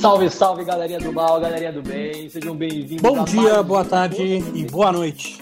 [0.00, 3.02] Salve, salve, galerinha do mal, galerinha do bem, sejam bem-vindos.
[3.02, 4.22] Bom dia, mais boa tarde
[4.54, 5.38] e boa noite.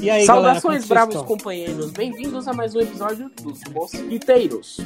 [0.00, 1.90] E aí, Saudações, galera, vocês bravos companheiros.
[1.90, 4.78] Bem-vindos a mais um episódio dos Mosquiteiros.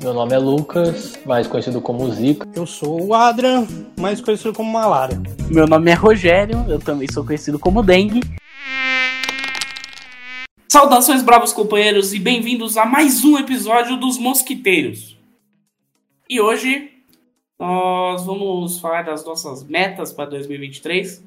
[0.00, 2.48] Meu nome é Lucas, mais conhecido como Zica.
[2.54, 3.66] Eu sou o Adrian,
[4.00, 5.20] mais conhecido como Malária.
[5.50, 8.20] Meu nome é Rogério, eu também sou conhecido como Dengue.
[10.66, 15.18] Saudações, bravos companheiros, e bem-vindos a mais um episódio dos Mosquiteiros.
[16.28, 16.90] E hoje
[17.58, 21.22] nós vamos falar das nossas metas para 2023,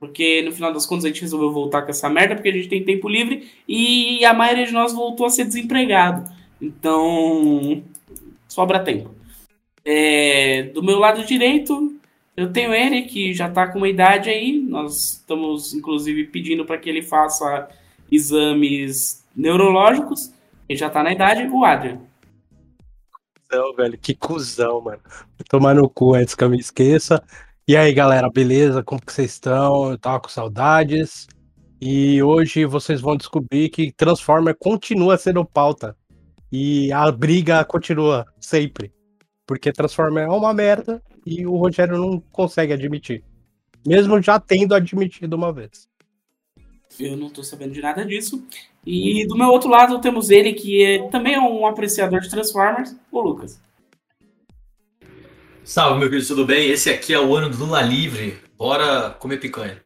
[0.00, 2.68] porque no final das contas a gente resolveu voltar com essa merda, porque a gente
[2.68, 6.28] tem tempo livre e a maioria de nós voltou a ser desempregado.
[6.60, 7.82] Então,
[8.48, 9.14] sobra tempo.
[9.84, 11.94] É, do meu lado direito,
[12.34, 14.58] eu tenho ele que já tá com uma idade aí.
[14.58, 17.68] Nós estamos, inclusive, pedindo para que ele faça
[18.10, 20.32] exames neurológicos.
[20.66, 22.00] Ele já tá na idade, o Adrian.
[23.52, 25.00] Não, velho, que cuzão, mano.
[25.48, 27.22] Tomar no cu antes que eu me esqueça.
[27.70, 28.82] E aí, galera, beleza?
[28.82, 29.92] Como que vocês estão?
[29.92, 31.28] Eu tava com saudades.
[31.80, 35.96] E hoje vocês vão descobrir que Transformer continua sendo pauta.
[36.50, 38.92] E a briga continua sempre.
[39.46, 43.22] Porque Transformer é uma merda e o Rogério não consegue admitir.
[43.86, 45.88] Mesmo já tendo admitido uma vez.
[46.98, 48.44] Eu não tô sabendo de nada disso.
[48.84, 52.96] E do meu outro lado temos ele, que é, também é um apreciador de Transformers,
[53.12, 53.60] o Lucas.
[55.70, 56.68] Salve, meu querido, tudo bem?
[56.68, 58.36] Esse aqui é o ano do Lula Livre.
[58.58, 59.80] Bora comer picanha.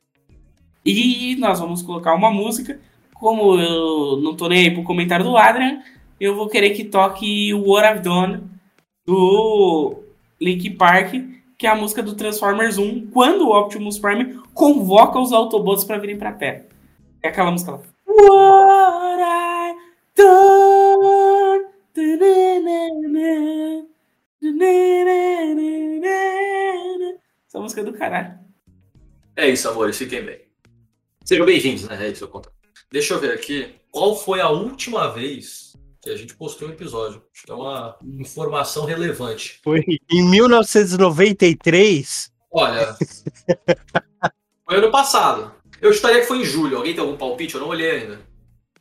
[0.82, 2.80] E nós vamos colocar uma música.
[3.12, 5.82] Como eu não tô nem aí pro comentário do Adrian,
[6.18, 8.44] eu vou querer que toque o What I've Done
[9.06, 9.96] do
[10.40, 11.16] Link Park,
[11.58, 15.98] que é a música do Transformers 1, quando o Optimus Prime convoca os Autobots para
[15.98, 16.64] virem pra Terra.
[17.22, 17.80] É aquela música lá.
[18.06, 19.78] What I've
[20.16, 20.64] done.
[27.54, 28.36] Essa música é do caralho.
[29.36, 30.40] É isso, amores, fiquem bem.
[31.24, 32.04] Sejam bem-vindos, né?
[32.04, 32.50] É isso que eu conto.
[32.90, 33.76] Deixa eu ver aqui.
[33.92, 35.72] Qual foi a última vez
[36.02, 37.22] que a gente postou um episódio?
[37.32, 39.60] Acho que é uma informação relevante.
[39.62, 42.32] Foi em 1993.
[42.50, 42.96] Olha,
[44.66, 45.54] foi ano passado.
[45.80, 46.78] Eu estaria que foi em julho.
[46.78, 47.54] Alguém tem algum palpite?
[47.54, 48.20] Eu não olhei ainda.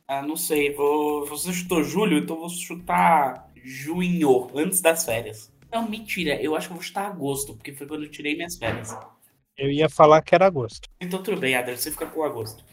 [0.08, 0.74] Ah, não sei.
[0.74, 1.24] Vou...
[1.26, 5.53] Você chutou julho, então vou chutar junho, antes das férias.
[5.74, 6.40] Não, mentira.
[6.40, 8.96] Eu acho que eu vou chutar agosto, porque foi quando eu tirei minhas férias.
[9.58, 10.88] Eu ia falar que era agosto.
[11.00, 12.64] Então tudo bem, Adler, você fica com agosto.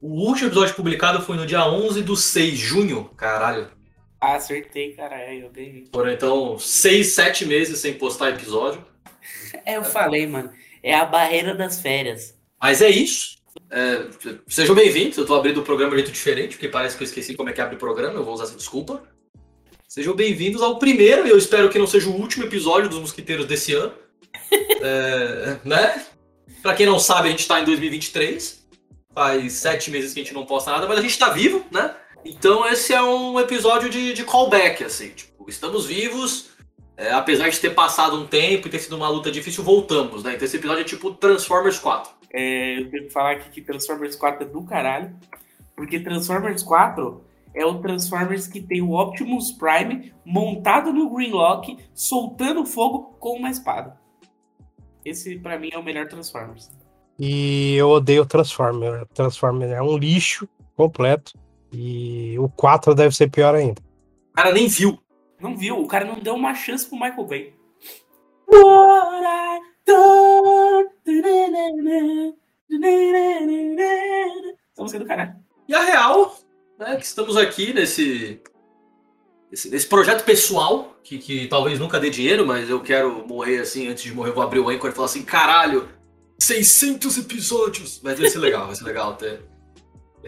[0.00, 3.04] O último episódio publicado foi no dia 11 do 6 de junho.
[3.16, 3.70] Caralho.
[4.18, 5.88] Ah, acertei, caralho, eu ganhei.
[5.92, 8.82] Foram então 6, 7 meses sem postar episódio.
[9.66, 10.50] É, eu falei, mano.
[10.82, 12.34] É a barreira das férias.
[12.58, 13.36] Mas é isso.
[13.70, 14.06] É,
[14.46, 15.18] sejam bem-vindos.
[15.18, 17.50] Eu tô abrindo o programa de um jeito diferente, porque parece que eu esqueci como
[17.50, 18.14] é que abre o programa.
[18.14, 19.02] Eu vou usar essa desculpa.
[19.88, 23.46] Sejam bem-vindos ao primeiro, e eu espero que não seja o último episódio dos Mosquiteiros
[23.46, 23.92] desse ano.
[24.80, 26.06] É, né?
[26.62, 28.64] Pra quem não sabe, a gente tá em 2023.
[29.12, 31.96] Faz sete meses que a gente não posta nada, mas a gente tá vivo, né?
[32.24, 35.08] Então esse é um episódio de, de callback, assim.
[35.08, 36.50] Tipo, estamos vivos.
[36.96, 40.34] é, apesar de ter passado um tempo e ter sido uma luta difícil, voltamos, né?
[40.34, 42.12] Então esse episódio é tipo Transformers 4.
[42.32, 45.12] É, eu tenho que falar aqui que Transformers 4 é do caralho.
[45.74, 47.27] Porque Transformers 4
[47.58, 53.50] é o Transformers que tem o Optimus Prime montado no Greenlock, soltando fogo com uma
[53.50, 53.98] espada.
[55.04, 56.70] Esse, pra mim, é o melhor Transformers.
[57.18, 59.04] E eu odeio Transformer.
[59.12, 61.32] Transformer é um lixo completo.
[61.72, 63.82] E o 4 deve ser pior ainda.
[64.32, 64.98] O cara nem viu.
[65.40, 65.80] Não viu?
[65.80, 67.54] O cara não deu uma chance pro Michael Bay.
[74.72, 75.36] Essa música é do caralho.
[75.68, 76.34] E a real,
[76.78, 78.40] né, que estamos aqui nesse,
[79.50, 84.04] nesse, projeto pessoal, que, que talvez nunca dê dinheiro, mas eu quero morrer assim, antes
[84.04, 85.88] de morrer eu vou abrir o Anchor e falar assim, caralho,
[86.38, 88.00] 600 episódios!
[88.02, 89.40] Mas vai ser legal, vai ser legal até.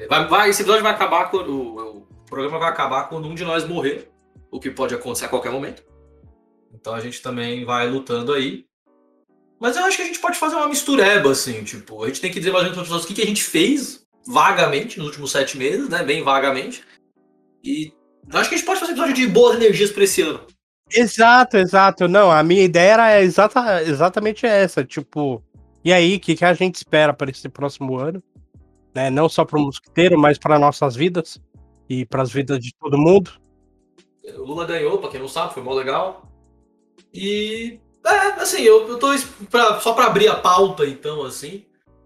[0.08, 3.44] Vai, vai, esse episódio vai acabar quando, o, o programa vai acabar quando um de
[3.44, 4.10] nós morrer,
[4.50, 5.84] o que pode acontecer a qualquer momento.
[6.74, 8.66] Então a gente também vai lutando aí.
[9.60, 12.32] Mas eu acho que a gente pode fazer uma mistureba, assim, tipo, a gente tem
[12.32, 14.98] que dizer mais ou menos para as pessoas o que, que a gente fez vagamente
[14.98, 16.02] nos últimos sete meses, né?
[16.02, 16.84] Bem vagamente.
[17.62, 17.92] E
[18.32, 20.40] acho que a gente pode fazer um episódio de boas energias para esse ano.
[20.92, 22.08] Exato, exato.
[22.08, 24.84] Não, a minha ideia era exata, exatamente essa.
[24.84, 25.42] Tipo,
[25.84, 28.22] e aí, o que, que a gente espera para esse próximo ano?
[28.94, 29.08] Né?
[29.08, 31.40] Não só para o mosquiteiro, mas para nossas vidas
[31.88, 33.32] e para as vidas de todo mundo.
[34.36, 36.28] O Lula ganhou, pra quem não sabe, foi mó legal.
[37.14, 37.78] E.
[38.04, 39.08] É, assim, eu, eu tô.
[39.50, 41.64] Pra, só pra abrir a pauta, então, assim.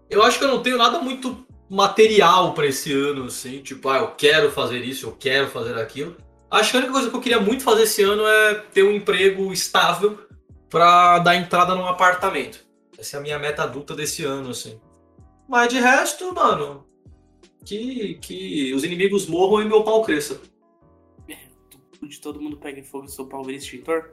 [0.09, 3.61] Eu acho que eu não tenho nada muito material pra esse ano, assim.
[3.61, 6.15] Tipo, ah, eu quero fazer isso, eu quero fazer aquilo.
[6.49, 8.91] Acho que a única coisa que eu queria muito fazer esse ano é ter um
[8.91, 10.19] emprego estável
[10.69, 12.65] pra dar entrada num apartamento.
[12.97, 14.79] Essa é a minha meta adulta desse ano, assim.
[15.47, 16.85] Mas de resto, mano,
[17.65, 20.39] que, que os inimigos morram e meu pau cresça.
[22.01, 24.11] De todo mundo pega fogo e seu pau vira extintor?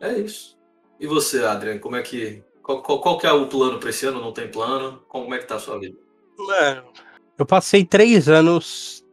[0.00, 0.58] É isso.
[0.98, 2.42] E você, Adrian, como é que.
[2.62, 4.20] Qual, qual, qual que é o plano pra esse ano?
[4.20, 5.02] Não tem plano?
[5.06, 5.98] Como é que tá a sua vida?
[6.38, 6.84] Mano,
[7.38, 9.04] eu passei três anos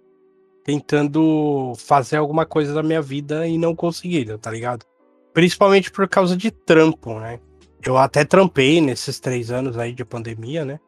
[0.64, 4.86] tentando fazer alguma coisa da minha vida e não conseguindo, tá ligado?
[5.34, 7.40] Principalmente por causa de trampo, né?
[7.86, 10.80] Eu até trampei nesses três anos aí de pandemia, né?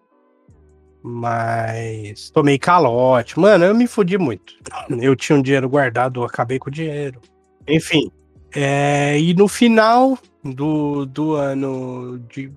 [1.03, 3.39] Mas tomei calote.
[3.39, 4.53] Mano, eu me fudi muito.
[4.89, 7.21] Eu tinha um dinheiro guardado, acabei com o dinheiro.
[7.67, 8.09] Enfim.
[8.55, 12.51] é, e no final do, do ano de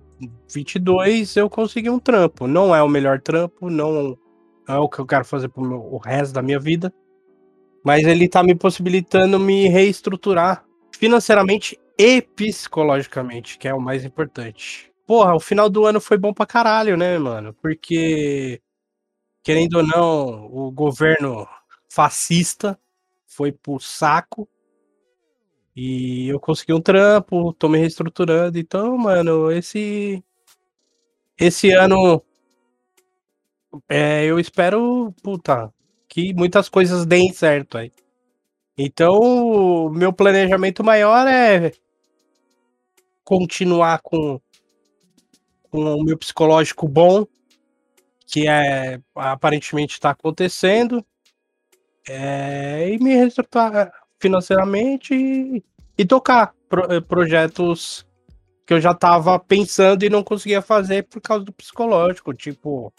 [0.48, 2.46] 22, eu consegui um trampo.
[2.46, 4.18] Não é o melhor trampo, não
[4.66, 6.92] é o que eu quero fazer pro meu, o resto da minha vida.
[7.84, 14.92] Mas ele tá me possibilitando me reestruturar financeiramente e psicologicamente, que é o mais importante.
[15.06, 17.54] Porra, o final do ano foi bom pra caralho, né, mano?
[17.62, 18.60] Porque,
[19.42, 21.48] querendo ou não, o governo
[21.88, 22.78] fascista
[23.26, 24.48] foi pro saco.
[25.80, 28.58] E eu consegui um trampo, tô me reestruturando.
[28.58, 30.24] Então, mano, esse.
[31.38, 32.20] Esse ano.
[33.88, 35.72] É, eu espero, puta,
[36.08, 37.92] que muitas coisas deem certo aí.
[38.76, 41.70] Então, meu planejamento maior é
[43.22, 44.40] continuar com,
[45.70, 47.24] com o meu psicológico bom,
[48.26, 51.06] que é aparentemente está acontecendo,
[52.08, 55.62] é, e me reestruturar financeiramente e,
[55.96, 58.06] e tocar pro- eh, projetos
[58.66, 62.92] que eu já estava pensando e não conseguia fazer por causa do psicológico, tipo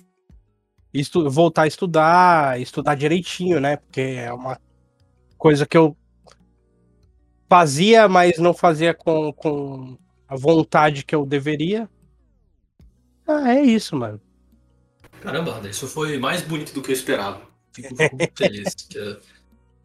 [0.94, 3.78] estu- voltar a estudar, estudar direitinho, né?
[3.78, 4.60] Porque é uma
[5.38, 5.96] coisa que eu
[7.50, 11.90] fazia, mas não fazia com, com a vontade que eu deveria.
[13.28, 14.20] Ah, é isso, mano.
[15.22, 17.42] Caramba, isso foi mais bonito do que eu esperava.
[17.74, 18.76] Fico, fico muito feliz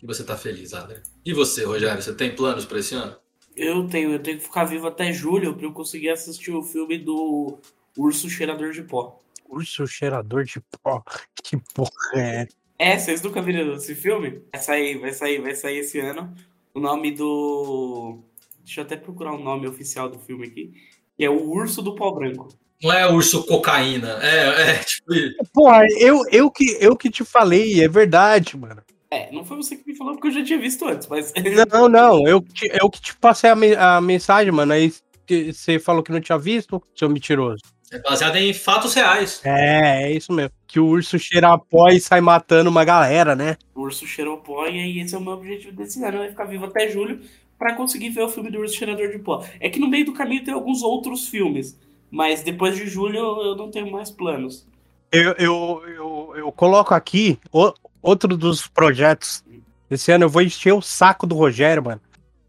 [0.04, 1.02] que você tá feliz, Adrian.
[1.24, 3.16] E você, Rogério, você tem planos pra esse ano?
[3.56, 6.98] Eu tenho, eu tenho que ficar vivo até julho pra eu conseguir assistir o filme
[6.98, 7.58] do
[7.96, 9.20] Urso Cheirador de Pó.
[9.48, 11.02] Urso cheirador de pó.
[11.42, 12.48] Que porra é?
[12.78, 14.42] É, vocês nunca viram esse filme?
[14.52, 16.34] Vai sair, vai sair, vai sair esse ano.
[16.74, 18.18] O nome do.
[18.64, 20.72] Deixa eu até procurar o nome oficial do filme aqui.
[21.16, 22.48] Que é O Urso do Pó Branco.
[22.82, 25.36] Não é urso cocaína, é, é tipo isso.
[25.52, 28.82] Porra, eu, eu, que, eu que te falei, é verdade, mano.
[29.14, 31.32] É, não foi você que me falou porque eu já tinha visto antes, mas.
[31.72, 34.72] Não, não, eu, te- eu que te passei a, me- a mensagem, mano.
[34.72, 34.92] Aí
[35.26, 37.62] que você falou que não tinha visto, seu mentiroso.
[37.92, 39.40] É baseado em fatos reais.
[39.44, 40.50] É, é isso mesmo.
[40.66, 43.56] Que o urso cheira a pó e sai matando uma galera, né?
[43.74, 46.44] O Urso cheirou pó e aí esse é o meu objetivo desse ano, é ficar
[46.44, 47.20] vivo até julho
[47.58, 49.44] pra conseguir ver o filme do Urso Cheirador de Pó.
[49.60, 51.78] É que no meio do caminho tem alguns outros filmes,
[52.10, 54.66] mas depois de julho eu não tenho mais planos.
[55.12, 57.72] Eu, eu, eu, eu coloco aqui o-
[58.04, 59.42] outro dos projetos.
[59.90, 62.00] Esse ano eu vou encher o saco do Rogério, mano.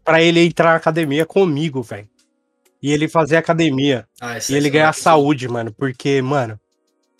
[0.04, 2.08] Pra ele entrar na academia comigo, velho.
[2.82, 4.06] E ele fazer academia.
[4.20, 5.72] Ah, E ele esse ganhar é saúde, mano.
[5.72, 6.60] Porque, mano,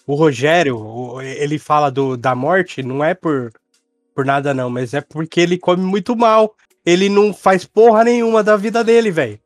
[0.07, 3.51] o Rogério, ele fala do, da morte, não é por,
[4.15, 6.55] por nada, não, mas é porque ele come muito mal.
[6.85, 9.41] Ele não faz porra nenhuma da vida dele, velho.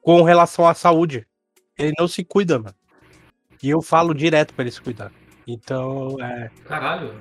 [0.00, 1.26] Com relação à saúde.
[1.78, 2.74] Ele não se cuida, mano.
[3.62, 5.12] E eu falo direto pra ele se cuidar.
[5.46, 6.50] Então, é.
[6.64, 7.14] Caralho.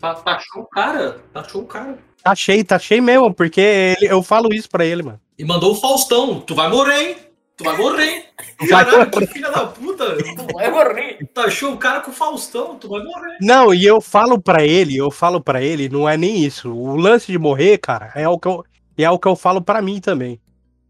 [0.00, 1.18] Tá, taxou o cara.
[1.32, 1.98] Taxou o cara.
[2.22, 5.20] Tá cheio, tá cheio mesmo, porque ele- eu falo isso pra ele, mano.
[5.38, 6.40] E mandou o Faustão.
[6.40, 7.16] Tu vai morrer, hein?
[7.56, 8.24] Tu vai morrer,
[8.68, 10.16] Caralho, que filha da puta.
[10.52, 11.18] Vai morrer!
[11.32, 12.76] Taxou o cara com o Faustão.
[12.78, 13.38] Tu vai morrer.
[13.40, 16.70] Não, e eu falo pra ele, eu falo pra ele, não é nem isso.
[16.70, 18.62] O lance de morrer, cara, é o que eu,
[18.98, 20.38] é o que eu falo pra mim também.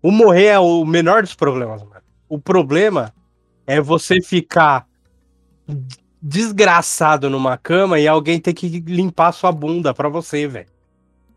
[0.03, 2.03] O morrer é o menor dos problemas, mano.
[2.29, 3.15] O problema
[3.65, 4.87] é você ficar
[6.21, 10.69] desgraçado numa cama e alguém ter que limpar sua bunda pra você, velho.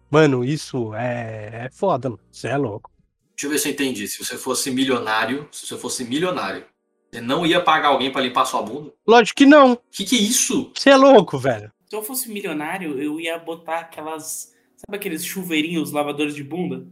[0.10, 2.22] Mano, isso é, é foda, mano.
[2.32, 2.92] Você é louco.
[3.36, 4.08] Deixa eu ver se eu entendi.
[4.08, 6.66] Se você fosse milionário, se você fosse milionário,
[7.12, 8.92] você não ia pagar alguém pra limpar sua bunda?
[9.08, 9.80] Lógico que não.
[9.92, 10.72] Que que é isso?
[10.76, 11.72] Você é louco, velho.
[11.88, 14.54] Se eu fosse milionário, eu ia botar aquelas.
[14.78, 16.86] Sabe aqueles chuveirinhos lavadores de bunda?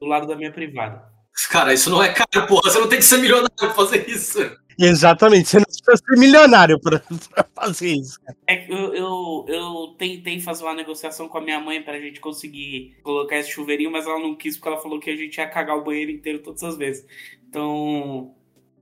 [0.00, 1.04] Do lado da minha privada.
[1.50, 2.70] Cara, isso não é caro, porra.
[2.70, 4.38] Você não tem que ser milionário pra fazer isso.
[4.80, 5.48] Exatamente.
[5.48, 8.18] Você não precisa ser milionário pra, pra fazer isso.
[8.46, 12.18] É que eu, eu, eu tentei fazer uma negociação com a minha mãe pra gente
[12.18, 15.46] conseguir colocar esse chuveirinho, mas ela não quis porque ela falou que a gente ia
[15.46, 17.06] cagar o banheiro inteiro todas as vezes.
[17.48, 18.34] Então,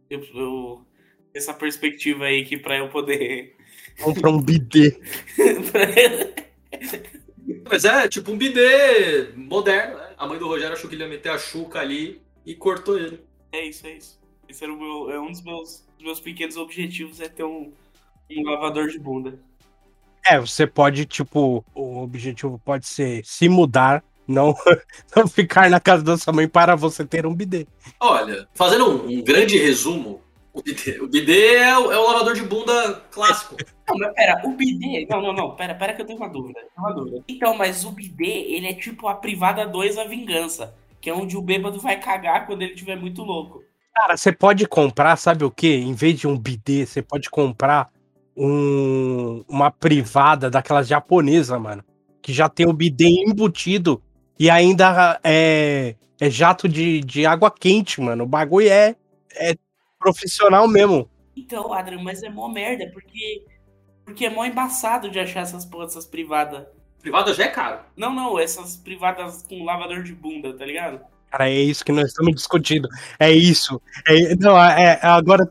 [0.09, 0.87] eu, eu
[1.35, 3.57] essa perspectiva aí que pra eu poder
[4.01, 4.99] Compra um bidê.
[7.69, 10.15] Mas é tipo um bidê moderno, né?
[10.17, 13.21] A mãe do Rogério achou que ele ia meter a chuca ali e cortou ele.
[13.53, 14.19] É isso, é isso.
[14.49, 17.73] Esse era o meu, é um dos meus, dos meus pequenos objetivos, é ter um,
[18.31, 19.39] um lavador de bunda.
[20.25, 24.55] É, você pode, tipo, o objetivo pode ser se mudar, não,
[25.17, 27.67] não ficar na casa da sua mãe para você ter um bidê.
[27.99, 30.21] Olha, fazendo um, um grande resumo,
[30.53, 33.57] o bidê, o bidê é, o, é o lavador de bunda clássico.
[33.89, 35.07] Não, mas pera, o bidê.
[35.09, 35.57] Não, não, não.
[35.57, 36.61] Pera, pera que eu tenho uma dúvida.
[36.61, 37.25] tenho uma dúvida.
[37.27, 40.77] Então, mas o bidê, ele é tipo a privada 2 a vingança.
[41.01, 43.65] Que é onde o bêbado vai cagar quando ele estiver muito louco.
[43.99, 45.75] Cara, você pode comprar, sabe o que?
[45.75, 47.91] Em vez de um bidê, você pode comprar
[48.37, 51.85] um, uma privada daquelas japonesa, mano.
[52.23, 54.01] Que já tem o bidê embutido
[54.39, 58.23] e ainda é, é jato de, de água quente, mano.
[58.23, 58.95] O bagulho é,
[59.35, 59.57] é
[59.99, 61.11] profissional mesmo.
[61.37, 63.45] Então, Adriano, mas é mó merda, porque.
[64.05, 66.69] Porque é mó embaçado de achar essas porra, essas privadas.
[67.01, 67.81] Privada já é caro.
[67.97, 71.01] Não, não, essas privadas com lavador de bunda, tá ligado?
[71.31, 72.89] Cara, é isso que nós estamos discutindo.
[73.19, 73.81] É isso.
[74.07, 75.51] É, não, é, é agora.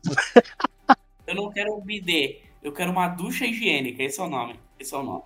[1.25, 4.59] Eu não quero um bidê, eu quero uma ducha higiênica, esse é o nome.
[4.79, 5.23] Esse é o nome.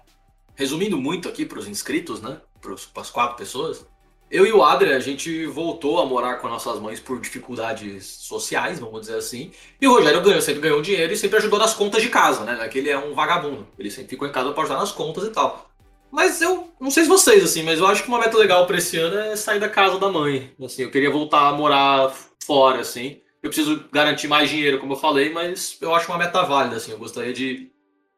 [0.55, 2.39] Resumindo muito aqui para os inscritos, né?
[2.62, 3.86] Para as quatro pessoas.
[4.29, 8.79] Eu e o Adria, a gente voltou a morar com nossas mães por dificuldades sociais,
[8.79, 9.51] vamos dizer assim.
[9.79, 12.67] E o Rogério ganhou, sempre ganhou dinheiro e sempre ajudou nas contas de casa, né?
[12.70, 13.67] Que ele é um vagabundo.
[13.77, 15.70] Ele sempre ficou em casa para ajudar nas contas e tal.
[16.12, 18.77] Mas eu não sei se vocês, assim, mas eu acho que uma meta legal para
[18.77, 20.51] esse ano é sair da casa da mãe.
[20.63, 22.13] Assim, eu queria voltar a morar
[22.46, 23.22] fora, assim.
[23.41, 26.91] Eu preciso garantir mais dinheiro, como eu falei, mas eu acho uma meta válida, assim.
[26.91, 27.72] Eu gostaria de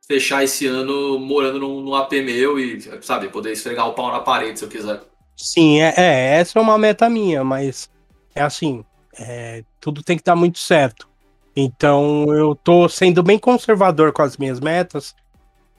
[0.07, 4.19] fechar esse ano morando num, num AP meu e, sabe, poder esfregar o pau na
[4.19, 5.01] parede se eu quiser.
[5.35, 7.89] Sim, é, é essa é uma meta minha, mas
[8.35, 8.83] é assim,
[9.17, 11.07] é, tudo tem que dar muito certo.
[11.55, 15.15] Então eu tô sendo bem conservador com as minhas metas,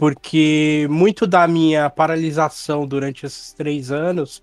[0.04, 4.42] porque muito da minha paralisação durante esses três anos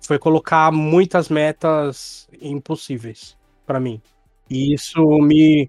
[0.00, 4.00] foi colocar muitas metas impossíveis para mim.
[4.48, 5.68] E isso me,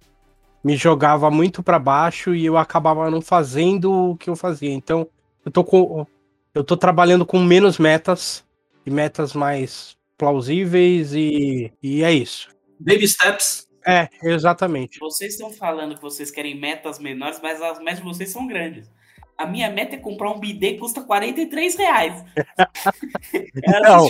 [0.64, 4.72] me jogava muito para baixo e eu acabava não fazendo o que eu fazia.
[4.72, 5.10] Então,
[5.44, 6.06] eu tô com
[6.54, 8.46] eu tô trabalhando com menos metas
[8.86, 12.50] e metas mais plausíveis e, e é isso.
[12.80, 13.68] Baby steps.
[13.84, 15.00] É, exatamente.
[15.00, 18.94] Vocês estão falando que vocês querem metas menores, mas as metas de vocês são grandes.
[19.38, 22.24] A minha meta é comprar um bidê que custa 43 reais.
[23.64, 24.10] é não,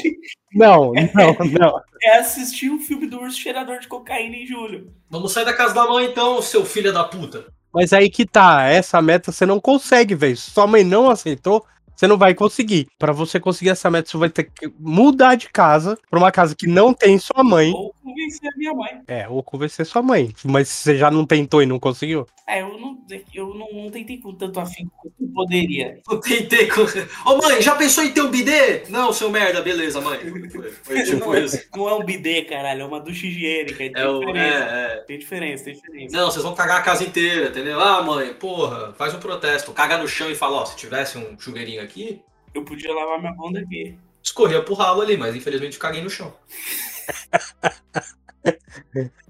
[0.53, 1.81] não, não, não.
[2.03, 4.93] É assistir o um filme do urso cheirador de cocaína em julho.
[5.09, 7.45] Vamos sair da casa da mãe então, seu filho da puta.
[7.73, 10.37] Mas aí que tá, essa meta você não consegue, velho.
[10.37, 11.65] Sua mãe não aceitou,
[11.95, 12.87] você não vai conseguir.
[12.99, 16.55] Para você conseguir essa meta, você vai ter que mudar de casa para uma casa
[16.55, 17.71] que não tem sua mãe.
[17.71, 19.01] Ou convencer a minha mãe.
[19.07, 20.33] É, ou convencer sua mãe.
[20.43, 22.27] Mas você já não tentou e não conseguiu?
[22.47, 22.97] É, eu não,
[23.33, 26.01] eu não, não tentei com tanto afinco quanto eu poderia.
[26.09, 26.81] Eu tentei com.
[27.29, 28.83] Ô mãe, já pensou em ter um bidê?
[28.89, 30.19] Não, seu merda, beleza, mãe.
[30.49, 31.59] Foi, foi tipo não, isso.
[31.75, 33.77] Não é um bidê, caralho, é uma ducha higiênica.
[33.77, 34.45] Tem É o- diferença.
[34.65, 34.95] é, é.
[35.07, 36.17] Tem diferença, tem diferença.
[36.17, 37.79] Não, vocês vão cagar a casa inteira, entendeu?
[37.79, 39.71] Ah, mãe, porra, faz um protesto.
[39.71, 42.21] Caga no chão e fala, ó, se tivesse um chugueirinho aqui,
[42.53, 43.97] Eu podia lavar minha bunda aqui.
[44.21, 46.33] escorria pro ralo ali, mas infelizmente caguei no chão.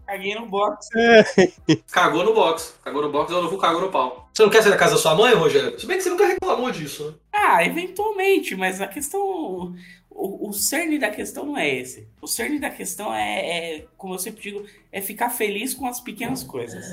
[0.05, 0.89] Caguei no box.
[1.91, 2.79] Cagou no box.
[2.83, 4.29] Cagou no box, eu não vou cagar no pau.
[4.33, 5.79] Você não quer sair da casa da sua mãe, Rogério?
[5.79, 7.13] Se bem que você nunca reclamou disso, né?
[7.31, 9.75] Ah, eventualmente, mas a questão.
[10.09, 12.07] O, o cerne da questão não é esse.
[12.21, 15.99] O cerne da questão é, é, como eu sempre digo, é ficar feliz com as
[15.99, 16.85] pequenas coisas.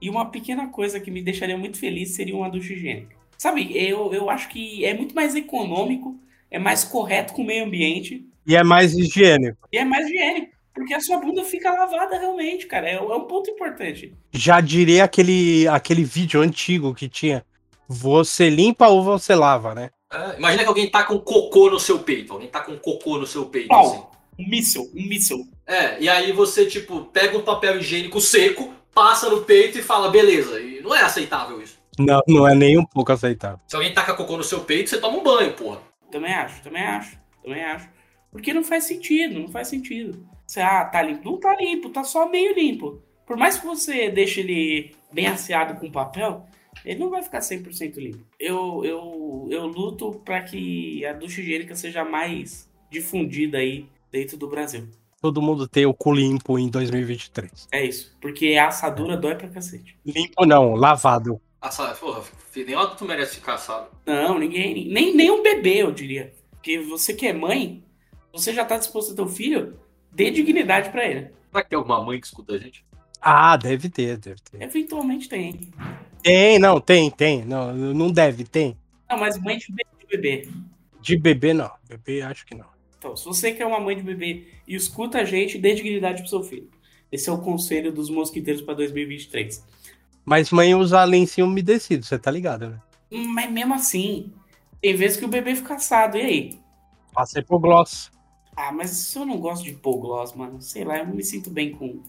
[0.00, 3.16] E uma pequena coisa que me deixaria muito feliz seria uma ducha higiênica.
[3.36, 6.18] Sabe, eu, eu acho que é muito mais econômico,
[6.50, 9.68] é mais correto com o meio ambiente E é mais higiênico.
[9.70, 10.56] e é mais higiênico.
[10.72, 12.88] Porque a sua bunda fica lavada realmente, cara.
[12.88, 14.14] É, é um ponto importante.
[14.32, 17.44] Já diria aquele, aquele vídeo antigo que tinha.
[17.86, 19.90] Você limpa ou você lava, né?
[20.10, 22.32] É, imagina que alguém tá com cocô no seu peito.
[22.32, 23.96] Alguém tá com cocô no seu peito, assim.
[23.96, 24.12] Pau.
[24.38, 25.48] Um míssil, um míssil.
[25.66, 30.10] É, e aí você, tipo, pega um papel higiênico seco, passa no peito e fala,
[30.10, 30.60] beleza.
[30.60, 31.76] E não é aceitável isso.
[31.98, 33.58] Não, não é nem um pouco aceitável.
[33.66, 35.80] Se alguém taca cocô no seu peito, você toma um banho, porra.
[36.10, 37.97] Também acho, também acho, também acho.
[38.38, 40.24] Porque não faz sentido, não faz sentido.
[40.46, 41.28] Você, ah, tá limpo.
[41.28, 43.02] Não tá limpo, tá só meio limpo.
[43.26, 46.46] Por mais que você deixe ele bem asseado com papel,
[46.84, 48.24] ele não vai ficar 100% limpo.
[48.38, 54.46] Eu, eu, eu luto para que a ducha higiênica seja mais difundida aí dentro do
[54.46, 54.86] Brasil.
[55.20, 57.66] Todo mundo ter o cu limpo em 2023.
[57.72, 58.16] É isso.
[58.20, 59.98] Porque a assadura dói pra cacete.
[60.06, 61.40] Limpo não, lavado.
[61.60, 63.88] Assado, porra, filho, nem o adulto merece ficar assado.
[64.06, 64.86] Não, ninguém.
[64.88, 66.32] Nem, nem um bebê, eu diria.
[66.52, 67.82] Porque você que é mãe,
[68.32, 69.78] você já tá disposto a ter um filho,
[70.12, 71.30] dê dignidade pra ele.
[71.50, 72.84] Será que tem alguma mãe que escuta a gente?
[73.20, 74.62] Ah, deve ter, deve ter.
[74.62, 75.70] Eventualmente tem.
[76.22, 77.44] Tem, não, tem, tem.
[77.44, 78.76] Não, não deve, tem.
[79.08, 79.66] Não, mas mãe de
[80.08, 80.48] bebê.
[81.00, 81.70] De bebê, não.
[81.88, 82.66] Bebê, acho que não.
[82.98, 86.30] Então, se você quer uma mãe de bebê e escuta a gente, dê dignidade pro
[86.30, 86.68] seu filho.
[87.10, 89.64] Esse é o conselho dos mosquiteiros para 2023.
[90.24, 92.80] Mas mãe usa lencinho umedecido, você tá ligado, né?
[93.10, 94.32] Mas mesmo assim,
[94.80, 96.60] tem vezes que o bebê fica assado, e aí?
[97.14, 98.10] Passa hipogloss.
[98.60, 100.60] Ah, mas eu não gosto de hipogloss, mano.
[100.60, 102.02] Sei lá, eu não me sinto bem com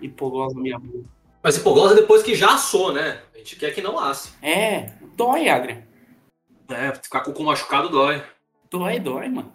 [0.00, 1.08] hipogloss na minha boca.
[1.42, 3.20] Mas hipogloss é depois que já assou, né?
[3.34, 4.30] A gente quer que não asse.
[4.40, 5.82] É, dói, Adrian.
[6.68, 8.22] É, ficar com o cu machucado dói.
[8.70, 9.52] Dói, dói, mano.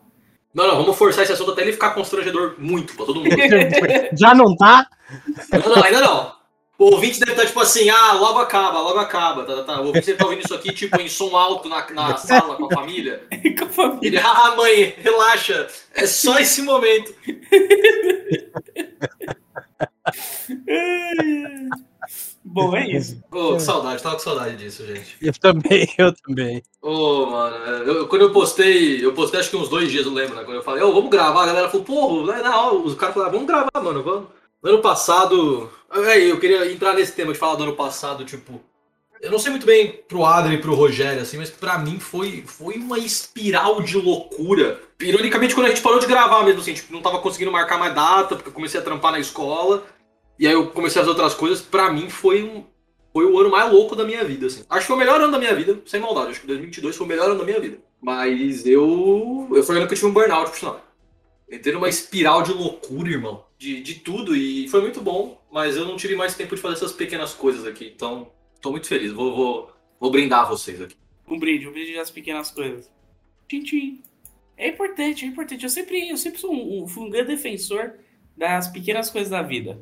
[0.53, 3.29] Não, não, vamos forçar esse assunto até ele ficar constrangedor muito pra todo mundo.
[4.19, 4.89] Já não tá?
[5.53, 6.35] Não, não, ainda não.
[6.77, 9.43] O ouvinte deve estar tipo assim, ah, logo acaba, logo acaba.
[9.45, 9.81] Tá, tá, tá.
[9.81, 12.65] O ouvinte deve estar ouvindo isso aqui, tipo, em som alto na, na sala com
[12.65, 13.23] a família.
[13.57, 14.07] com a família.
[14.07, 15.67] Ele, ah, mãe, relaxa.
[15.93, 17.13] É só esse momento.
[22.43, 23.21] Bom, é isso.
[23.31, 25.17] Que saudade, tava com saudade disso, gente.
[25.21, 26.61] Eu também, eu também.
[26.81, 30.35] Ô, mano, eu- quando eu postei, eu postei acho que uns dois dias, não lembro,
[30.35, 30.43] né?
[30.43, 33.33] Quando eu falei, ô, vamos gravar, a galera falou, porra, na hora, os caras falaram,
[33.33, 34.27] vamos gravar, mano, vamos.
[34.65, 38.59] No ano passado, aí, eu queria entrar nesse tema de falar do ano passado, tipo,
[39.21, 42.43] eu não sei muito bem pro Adri e pro Rogério, assim, mas pra mim foi,
[42.47, 44.81] foi uma espiral de loucura.
[44.99, 47.93] Ironicamente, quando a gente parou de gravar mesmo, assim, tipo, não tava conseguindo marcar mais
[47.93, 49.85] data, porque eu comecei a trampar na escola,
[50.39, 52.63] e aí eu comecei a fazer outras coisas, pra mim foi um,
[53.13, 54.63] foi o ano mais louco da minha vida, assim.
[54.67, 56.31] Acho que foi o melhor ano da minha vida, sem maldade.
[56.31, 57.77] Acho que 2022 foi o melhor ano da minha vida.
[58.01, 59.47] Mas eu.
[59.53, 60.81] Eu foi o ano que eu tive um burnout, por sinal.
[61.51, 63.43] Entrei numa espiral de loucura, irmão.
[63.65, 64.35] De, de tudo.
[64.35, 67.65] E foi muito bom, mas eu não tive mais tempo de fazer essas pequenas coisas
[67.65, 67.91] aqui.
[67.95, 68.31] Então,
[68.61, 69.11] tô muito feliz.
[69.11, 70.95] Vou, vou, vou brindar vocês aqui.
[71.27, 72.91] Um brinde, um brinde das pequenas coisas.
[73.47, 74.03] Tchim, tchim.
[74.55, 75.63] É importante, é importante.
[75.63, 77.95] Eu sempre, eu sempre sou um, um, um grande defensor
[78.37, 79.81] das pequenas coisas da vida.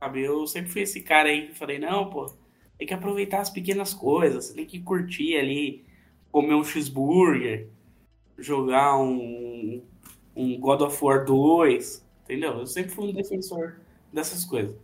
[0.00, 0.22] Sabe?
[0.22, 2.32] Eu sempre fui esse cara aí que falei, não, pô,
[2.78, 5.84] tem que aproveitar as pequenas coisas, tem que curtir ali,
[6.32, 7.68] comer um cheeseburger,
[8.38, 9.82] jogar um,
[10.34, 12.58] um God of War 2, entendeu?
[12.58, 13.76] Eu sempre fui um defensor
[14.12, 14.74] dessas coisas.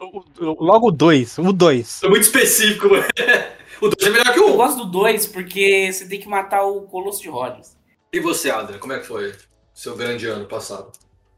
[0.00, 2.00] O- o- Logo o dois, o dois.
[2.00, 3.04] Foi muito específico, mano.
[3.78, 4.56] O 2 é melhor que Eu o 1.
[4.56, 7.76] gosto do 2 porque você tem que matar o Colosso de Rhodes.
[8.10, 9.34] E você, Adrian, como é que foi
[9.74, 10.92] seu grande ano passado?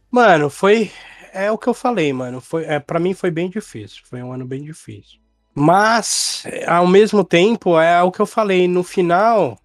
[0.08, 0.92] Mano, foi.
[1.32, 2.40] É o que eu falei, mano.
[2.40, 4.02] Foi, é, para mim foi bem difícil.
[4.04, 5.18] Foi um ano bem difícil.
[5.52, 8.68] Mas, ao mesmo tempo, é o que eu falei.
[8.68, 9.58] No final,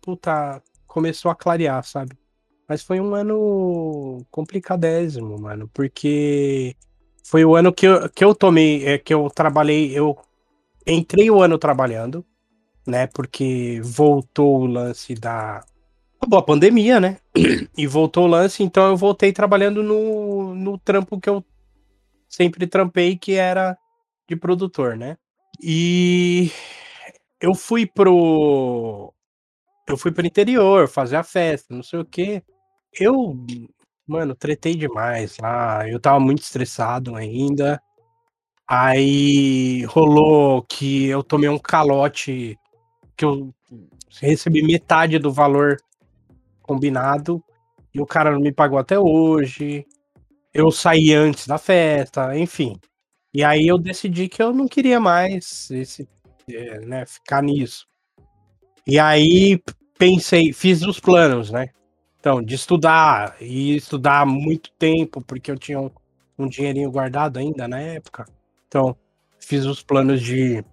[0.00, 2.16] puta, começou a clarear, sabe?
[2.68, 5.70] Mas foi um ano complicadésimo, mano.
[5.72, 6.74] Porque
[7.24, 9.96] foi o ano que eu, que eu tomei, é, que eu trabalhei.
[9.96, 10.16] Eu
[10.86, 12.24] entrei o ano trabalhando,
[12.86, 13.06] né?
[13.08, 15.64] Porque voltou o lance da.
[16.18, 17.18] Acabou a pandemia, né?
[17.76, 21.44] e voltou o lance, então eu voltei trabalhando no, no trampo que eu
[22.28, 23.76] sempre trampei, que era
[24.28, 25.16] de produtor, né?
[25.62, 26.50] E
[27.40, 29.12] eu fui pro.
[29.88, 32.42] Eu fui pro interior fazer a festa, não sei o quê.
[32.98, 33.36] Eu,
[34.06, 35.88] mano, tretei demais lá.
[35.88, 37.80] Eu tava muito estressado ainda.
[38.68, 42.58] Aí rolou que eu tomei um calote
[43.16, 43.54] que eu
[44.20, 45.76] recebi metade do valor
[46.62, 47.42] combinado
[47.94, 49.86] e o cara não me pagou até hoje.
[50.52, 52.78] Eu saí antes da festa, enfim.
[53.32, 56.08] E aí eu decidi que eu não queria mais esse,
[56.50, 57.86] é, né, ficar nisso.
[58.86, 59.60] E aí
[59.98, 61.68] pensei, fiz os planos, né?
[62.20, 65.90] Então, de estudar e estudar muito tempo, porque eu tinha um,
[66.38, 68.26] um dinheirinho guardado ainda na época.
[68.66, 68.96] Então,
[69.38, 70.64] fiz os planos de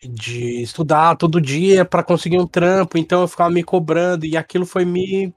[0.00, 4.64] de estudar todo dia para conseguir um trampo, então eu ficava me cobrando e aquilo
[4.64, 5.34] foi me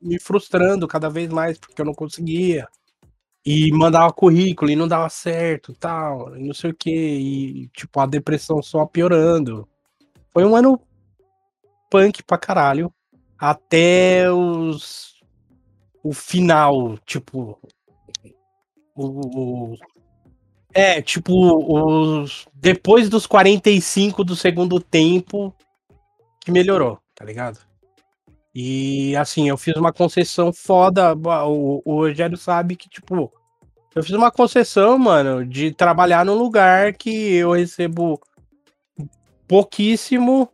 [0.00, 2.68] me frustrando cada vez mais porque eu não conseguia.
[3.46, 8.00] E mandava currículo e não dava certo, tal, e não sei o que, e tipo
[8.00, 9.68] a depressão só piorando.
[10.32, 10.80] Foi um ano
[11.90, 12.92] punk pra caralho
[13.50, 15.14] até os
[16.02, 17.58] o final, tipo
[18.96, 19.76] o, o-
[20.72, 25.54] é, tipo, os depois dos 45 do segundo tempo
[26.40, 27.58] que melhorou, tá ligado?
[28.54, 31.14] E assim, eu fiz uma concessão foda.
[31.46, 33.32] O, o Rogério sabe que, tipo,
[33.94, 38.20] eu fiz uma concessão, mano, de trabalhar num lugar que eu recebo
[39.46, 40.48] pouquíssimo,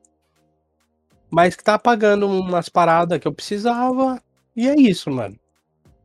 [1.30, 4.22] mas que tá pagando umas paradas que eu precisava.
[4.56, 5.38] E é isso, mano.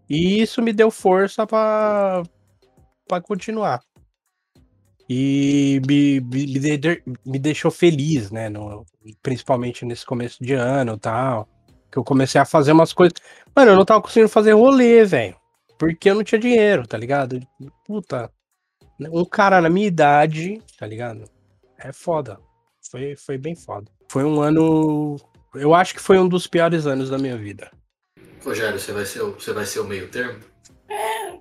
[0.09, 2.23] E isso me deu força pra,
[3.21, 3.81] continuar.
[5.09, 6.47] E me, me,
[7.25, 8.49] me deixou feliz, né?
[8.49, 8.85] no-
[9.21, 11.47] principalmente nesse começo de ano e tal.
[11.91, 13.15] Que eu comecei a fazer umas coisas.
[13.55, 15.35] Mano, eu não tava conseguindo fazer rolê, velho.
[15.77, 17.39] Porque eu não tinha dinheiro, tá ligado?
[17.85, 18.31] Puta.
[18.99, 21.29] Um cara na minha idade, tá ligado?
[21.77, 22.39] é foda.
[22.89, 23.91] Foi, foi bem foda.
[24.15, 25.17] Foi um ano.
[25.53, 27.69] Eu acho que foi um dos piores anos da minha vida.
[28.45, 30.39] Rogério, você vai ser, o- você vai ser o meio termo?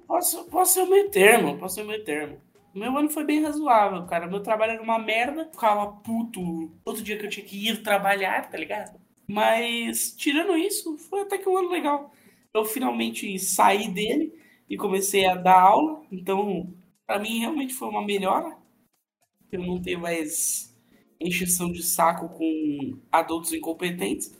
[0.08, 2.40] Posso, posso ser o meio termo, posso ser o meio termo.
[2.74, 4.26] O meu ano foi bem razoável, cara.
[4.26, 5.48] Meu trabalho era uma merda.
[5.52, 9.00] Ficava puto todo dia que eu tinha que ir trabalhar, tá ligado?
[9.24, 12.12] Mas, tirando isso, foi até que um ano legal.
[12.52, 14.36] Eu finalmente saí dele
[14.68, 16.02] e comecei a dar aula.
[16.10, 16.74] Então,
[17.06, 18.56] pra mim, realmente foi uma melhora.
[19.52, 20.73] Eu não tenho mais
[21.20, 24.34] encheção de saco com adultos incompetentes.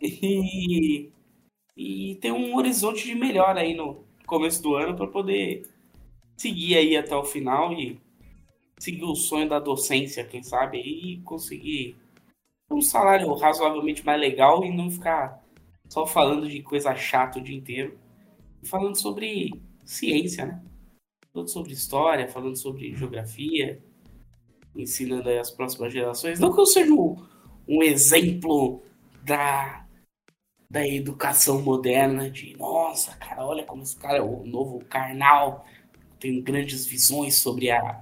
[0.00, 1.10] E,
[1.76, 5.66] e tem um horizonte de melhora aí no começo do ano para poder
[6.36, 8.00] seguir aí até o final e
[8.78, 11.96] seguir o sonho da docência, quem sabe, e conseguir
[12.70, 15.42] um salário razoavelmente mais legal e não ficar
[15.88, 17.98] só falando de coisa chata o dia inteiro.
[18.64, 19.52] Falando sobre
[19.84, 20.62] ciência, né?
[21.32, 23.80] Falando sobre história, falando sobre geografia,
[24.74, 26.38] ensinando aí as próximas gerações.
[26.38, 27.16] Não que eu seja um,
[27.66, 28.82] um exemplo
[29.22, 29.84] da,
[30.70, 35.66] da educação moderna, de nossa, cara, olha como esse cara é o novo carnal,
[36.20, 38.00] tem grandes visões sobre a,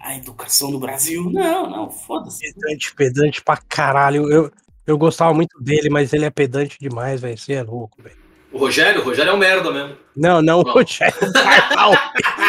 [0.00, 1.30] a educação no Brasil.
[1.30, 2.52] Não, não, foda-se.
[2.52, 4.30] Pedante, pedante pra caralho.
[4.30, 4.52] Eu,
[4.86, 7.36] eu gostava muito dele, mas ele é pedante demais, velho.
[7.36, 8.16] Você é louco, velho.
[8.52, 9.00] O Rogério?
[9.02, 9.96] O Rogério é um merda mesmo.
[10.16, 10.72] Não, não, Não.
[10.72, 11.92] Rogério Carnal.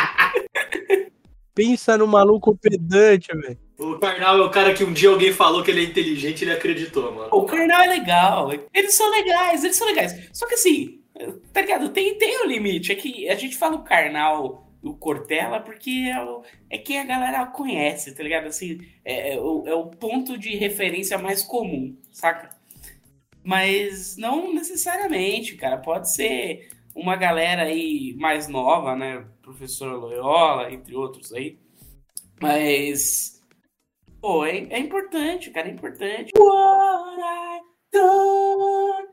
[1.58, 3.58] Pensa no maluco pedante, velho.
[3.80, 6.46] O Karnal é o cara que um dia alguém falou que ele é inteligente e
[6.46, 7.30] ele acreditou, mano.
[7.32, 10.30] O carnal é legal, eles são legais, eles são legais.
[10.34, 11.00] Só que assim,
[11.54, 11.89] tá ligado?
[11.89, 12.91] Tem, tem um limite.
[12.91, 16.41] É que a gente fala o carnal, o Cortella, porque é, o-
[16.72, 18.48] é quem a galera conhece, tá ligado?
[18.48, 22.50] Assim, é, é o, é o ponto de referência mais comum, saca?
[23.43, 25.78] Mas não necessariamente, cara.
[25.78, 29.24] Pode ser uma galera aí mais nova, né?
[29.42, 31.60] Professor Loyola, entre outros aí.
[32.42, 33.40] Mas.
[34.20, 36.32] Pô, é, é importante, cara, é importante.
[36.36, 37.62] What I
[37.94, 39.08] done.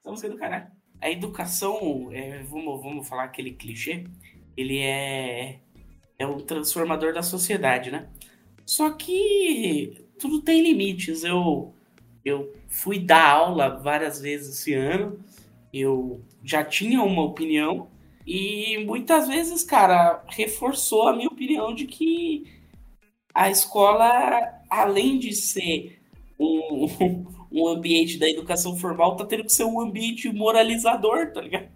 [0.00, 0.66] Essa música é do caralho.
[1.00, 4.04] A educação, é, vamos, vamos falar aquele clichê,
[4.56, 5.58] ele é,
[6.16, 8.08] é um transformador da sociedade, né?
[8.64, 11.24] Só que tudo tem limites.
[11.24, 11.74] Eu,
[12.24, 15.18] eu fui dar aula várias vezes esse ano,
[15.72, 17.88] eu já tinha uma opinião,
[18.26, 22.44] e muitas vezes, cara, reforçou a minha opinião de que
[23.34, 26.00] a escola, além de ser
[26.38, 26.86] um,
[27.50, 31.68] um ambiente da educação formal, tá tendo que ser um ambiente moralizador, tá ligado?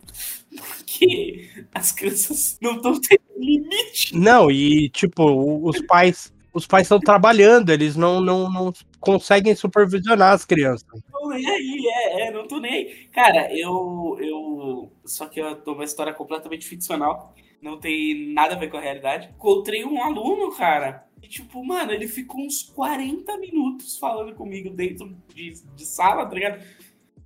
[0.56, 4.16] Porque as crianças não estão tendo limite.
[4.16, 6.32] Não, e tipo, os pais.
[6.56, 10.88] Os pais estão trabalhando, eles não, não, não conseguem supervisionar as crianças.
[11.12, 13.08] Não nem aí, é, é, não tô nem aí.
[13.12, 14.16] Cara, eu.
[14.18, 17.34] eu só que eu tô uma história completamente ficcional.
[17.60, 19.28] Não tem nada a ver com a realidade.
[19.36, 21.06] Encontrei um aluno, cara.
[21.22, 26.34] E, tipo, mano, ele ficou uns 40 minutos falando comigo dentro de, de sala, tá
[26.34, 26.64] ligado?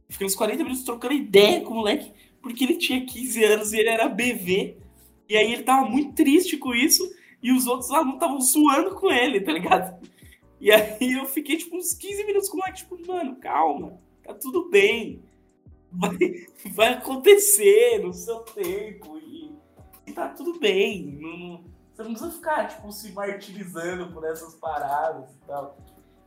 [0.08, 2.12] Fiquei uns 40 minutos trocando ideia com o moleque,
[2.42, 4.76] porque ele tinha 15 anos e ele era BV.
[5.28, 7.08] E aí ele tava muito triste com isso.
[7.42, 10.06] E os outros alunos estavam zoando com ele, tá ligado?
[10.60, 14.34] E aí eu fiquei, tipo, uns 15 minutos com o moleque, tipo, mano, calma, tá
[14.34, 15.22] tudo bem.
[15.90, 16.16] Vai,
[16.72, 19.52] vai acontecer no seu tempo e,
[20.06, 21.18] e tá tudo bem.
[21.20, 25.76] Não, não- você não precisa ficar, tipo, se martirizando por essas paradas e tal.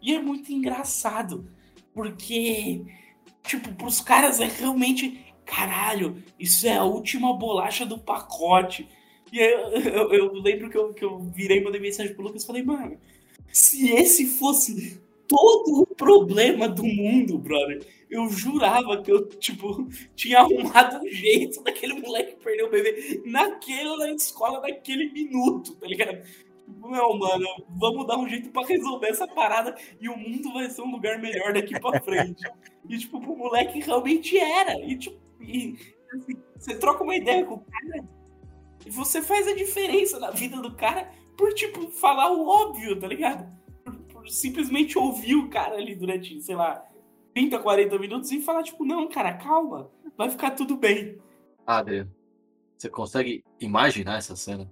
[0.02, 1.49] E é muito engraçado,
[1.93, 2.84] porque,
[3.43, 8.88] tipo, pros caras é realmente, caralho, isso é a última bolacha do pacote.
[9.33, 12.23] E aí eu, eu- eu lembro que eu, que eu virei e mandei mensagem pro
[12.23, 12.97] Lucas e falei, mano,
[13.51, 20.39] se esse fosse todo o problema do mundo, brother, eu jurava que eu, tipo, tinha
[20.39, 26.21] arrumado um jeito daquele moleque perder o bebê naquela escola, naquele minuto, tá ligado?
[26.65, 30.69] Tipo, Não, mano, vamos dar um jeito pra resolver essa parada e o mundo vai
[30.69, 32.43] ser um lugar melhor daqui pra frente.
[32.87, 34.79] e, tipo, pro moleque realmente era.
[34.79, 35.75] E, tipo, e,
[36.13, 38.05] assim, você troca uma ideia com o cara
[38.89, 43.45] você faz a diferença na vida do cara por, tipo, falar o óbvio, tá ligado?
[43.83, 46.83] Por, por simplesmente ouvir o cara ali durante, sei lá,
[47.33, 51.17] 30, 40 minutos e falar, tipo, não, cara, calma, vai ficar tudo bem.
[51.65, 52.11] Adriano,
[52.77, 54.71] você consegue imaginar essa cena?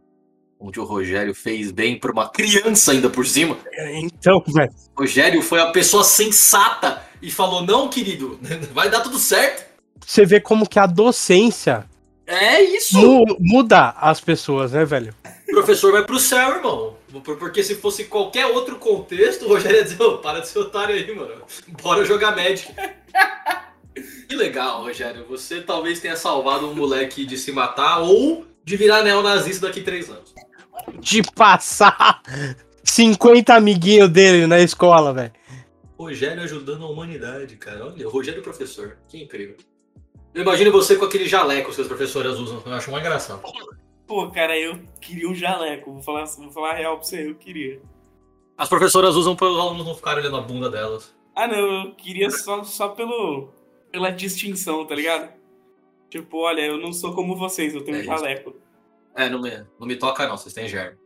[0.59, 3.57] Onde o Rogério fez bem pra uma criança ainda por cima?
[3.95, 4.71] Então, velho.
[4.95, 8.39] Rogério foi a pessoa sensata e falou: Não, querido,
[8.71, 9.71] vai dar tudo certo.
[10.05, 11.89] Você vê como que a docência
[12.33, 12.97] É isso.
[12.97, 15.13] mu- muda as pessoas, né, velho?
[15.49, 16.95] O professor vai pro céu, irmão.
[17.23, 20.59] Por- Porque se fosse qualquer outro contexto, o Rogério ia dizer: Ô, para de ser
[20.59, 21.41] otário aí, mano.
[21.81, 22.73] Bora jogar Magic.
[24.29, 25.25] Que legal, Rogério.
[25.27, 29.83] Você talvez tenha salvado um moleque de se matar ou de virar neonazista daqui a
[29.83, 30.33] três anos.
[31.01, 32.21] De passar
[32.85, 35.33] 50 amiguinhos dele na escola, velho.
[35.99, 37.87] Rogério ajudando a humanidade, cara.
[37.87, 38.97] Olha, o Rogério é professor.
[39.09, 39.57] Que incrível.
[40.33, 42.61] Eu imagino você com aquele jaleco que as professoras usam.
[42.65, 43.41] Eu acho mais engraçado.
[44.07, 45.91] Pô, cara, eu queria um jaleco.
[45.93, 47.81] Vou falar, vou falar a real pra você, eu queria.
[48.57, 51.15] As professoras usam para os alunos não ficarem olhando a bunda delas.
[51.35, 53.49] Ah, não, eu queria só, só pelo,
[53.91, 55.31] pela distinção, tá ligado?
[56.09, 58.11] Tipo, olha, eu não sou como vocês, eu tenho É um isso.
[58.11, 58.55] jaleco.
[59.15, 60.97] É, não me, não me toca não, vocês têm germe.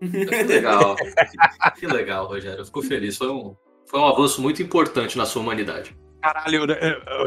[0.00, 0.96] Que legal.
[1.78, 2.60] que legal, Rogério.
[2.60, 3.16] Eu fico feliz.
[3.18, 3.54] Foi um,
[3.86, 5.94] foi um avanço muito importante na sua humanidade.
[6.22, 6.66] Caralho,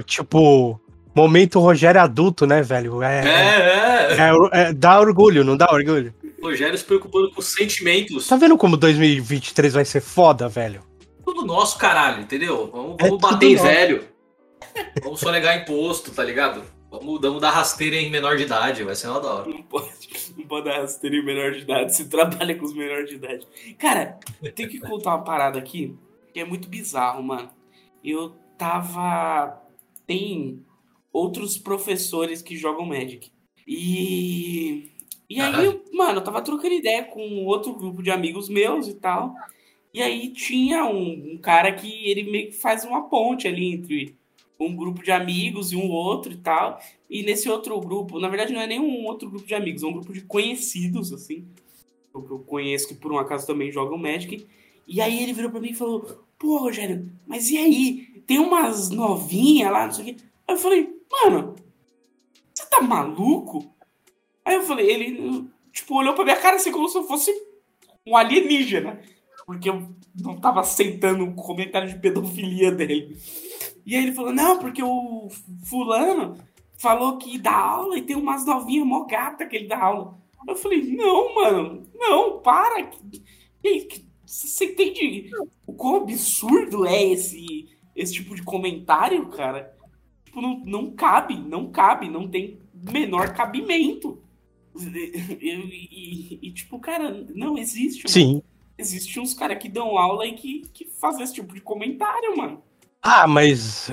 [0.06, 0.80] tipo,
[1.16, 3.02] momento Rogério adulto, né, velho?
[3.04, 4.18] É, É, é.
[4.20, 6.14] é, é, dá orgulho, não dá orgulho?
[6.42, 8.28] Rogério se preocupando com os sentimentos.
[8.28, 10.82] Tá vendo como 2023 vai ser foda, velho?
[11.26, 12.70] Tudo nosso, caralho, entendeu?
[12.72, 13.66] Vamos, É vamos bater em nosso.
[13.68, 14.04] velho.
[15.04, 16.64] Vamos sonegar imposto, tá ligado?
[16.92, 19.50] Vamos, vamos dar rasteira em menor de idade, vai ser uma da hora.
[19.50, 19.88] Não pode,
[20.38, 23.48] não pode dar rasteiro em menor de idade, se trabalha com os menores de idade.
[23.80, 25.96] Cara, eu tenho que contar uma parada aqui,
[26.34, 27.50] que é muito bizarro, mano.
[28.04, 29.60] Eu tava.
[30.06, 30.60] Tem
[31.14, 33.32] outros professores que jogam Magic.
[33.68, 34.90] E.
[35.30, 38.96] E aí, eu, mano, eu tava trocando ideia com outro grupo de amigos meus e
[38.96, 39.34] tal.
[39.94, 44.16] E aí tinha um, um cara que ele meio que faz uma ponte ali entre
[44.60, 46.80] um grupo de amigos e um outro e tal.
[47.10, 49.88] E nesse outro grupo, na verdade não é nem um outro grupo de amigos, é
[49.88, 51.46] um grupo de conhecidos, assim.
[52.12, 54.46] Que eu conheço que por um acaso também jogam Magic.
[54.88, 58.14] E aí ele virou pra mim e falou: Pô, Rogério, mas e aí?
[58.28, 60.24] Tem umas novinhas lá, não sei o quê.
[60.48, 61.56] Aí eu falei: Mano,
[62.54, 63.74] você tá maluco?
[64.46, 67.32] Aí eu falei: Ele, tipo, olhou pra minha cara assim como se eu fosse
[68.06, 69.00] um alienígena.
[69.46, 73.18] Porque eu não tava aceitando o comentário de pedofilia dele.
[73.86, 75.28] E aí ele falou, não, porque o
[75.66, 76.38] fulano
[76.78, 80.18] falou que dá aula e tem umas novinhas mó gata que ele dá aula.
[80.48, 82.90] Eu falei, não, mano, não, para.
[84.26, 85.30] Você entende
[85.66, 89.73] o quão absurdo é esse, esse tipo de comentário, cara?
[90.34, 94.20] Tipo, não, não cabe, não cabe, não tem menor cabimento.
[94.76, 94.88] E,
[95.40, 98.00] e- e, tipo, cara, não existe.
[98.00, 98.10] mano.
[98.10, 98.42] Sim.
[98.76, 102.64] Existe uns caras que dão aula e que, que fazem esse tipo de comentário, mano.
[103.00, 103.92] Ah, mas.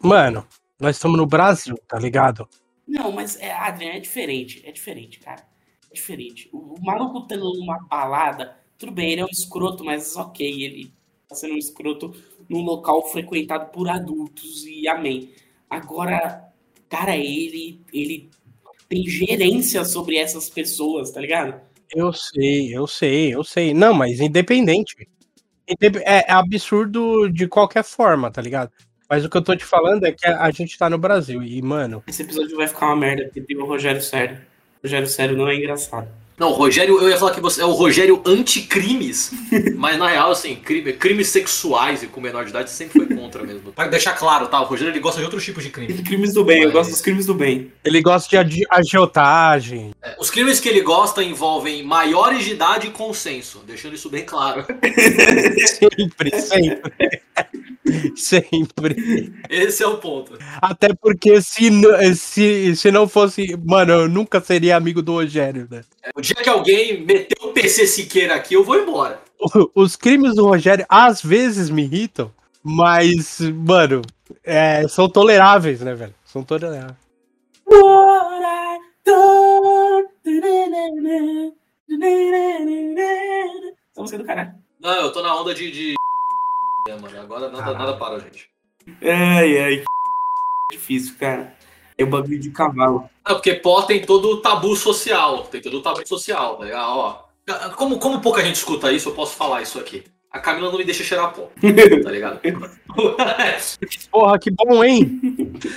[0.00, 0.46] Mano,
[0.80, 2.48] nós estamos no Brasil, tá ligado?
[2.88, 4.62] Não, mas, é, Adriano, é diferente.
[4.64, 5.46] É diferente, cara.
[5.90, 6.48] É diferente.
[6.50, 10.94] O, o maluco tá numa balada, tudo bem, ele é um escroto, mas ok, ele
[11.28, 12.14] tá sendo um escroto
[12.48, 15.30] num local frequentado por adultos e amém.
[15.72, 16.44] Agora,
[16.88, 18.28] cara, ele, ele
[18.88, 21.60] tem gerência sobre essas pessoas, tá ligado?
[21.94, 23.72] Eu sei, eu sei, eu sei.
[23.72, 25.08] Não, mas independente.
[25.68, 28.70] Indep- É é absurdo de qualquer forma, tá ligado?
[29.08, 31.42] Mas o que eu tô te falando é que a a gente tá no Brasil.
[31.42, 34.36] E, mano, Esse episódio vai ficar uma merda, porque tem o Rogério Sério.
[34.82, 36.08] O Rogério Sério não é engraçado.
[36.38, 39.32] Não, o Rogério, eu ia falar que você é o Rogério anticrimes,
[39.76, 43.16] mas na real, assim, crime- crimes sexuais e com menor de idade você sempre foi
[43.16, 43.72] contra mesmo.
[43.72, 44.60] Pra deixar claro, tá?
[44.60, 45.92] O Rogério ele gosta de outros tipos de crime.
[46.02, 47.70] Crimes do bem, eu Mas- gosto dos crimes do bem.
[47.84, 49.92] ele gosta de agi- agiotagem.
[50.02, 54.24] É, Os crimes que ele gosta envolvem maiores de idade e consenso, deixando isso bem
[54.24, 54.64] claro.
[55.66, 57.20] Sempre, sempre.
[58.16, 59.32] sempre.
[59.50, 60.38] Esse é o ponto.
[60.60, 61.70] Até porque se,
[62.16, 63.56] se, se não fosse.
[63.64, 65.82] Mano, eu nunca seria amigo do Rogério, né?
[66.16, 69.20] O dia que alguém meteu o PC Siqueira aqui, eu vou embora.
[69.74, 74.02] Os crimes do Rogério às vezes me irritam, mas, mano,
[74.42, 76.14] é, são toleráveis, né, velho?
[76.24, 76.96] São toleráveis.
[77.66, 79.82] What I done.
[83.90, 84.54] Essa música é do caralho.
[84.80, 85.70] Não, eu tô na onda de.
[85.70, 85.94] de...
[86.88, 88.50] É, mano, agora nada, nada para, gente.
[89.02, 89.84] Ai, ai.
[90.72, 91.56] Difícil, cara.
[92.02, 93.08] É o bagulho de cavalo.
[93.26, 95.44] Não, porque pó tem todo o tabu social.
[95.44, 96.88] Tem todo o tabu social, tá ligado?
[96.88, 97.18] Ó,
[97.76, 100.04] como, como pouca gente escuta isso, eu posso falar isso aqui.
[100.30, 101.50] A Camila não me deixa cheirar pó,
[102.04, 102.40] tá ligado?
[104.10, 105.20] Porra, que bom, hein?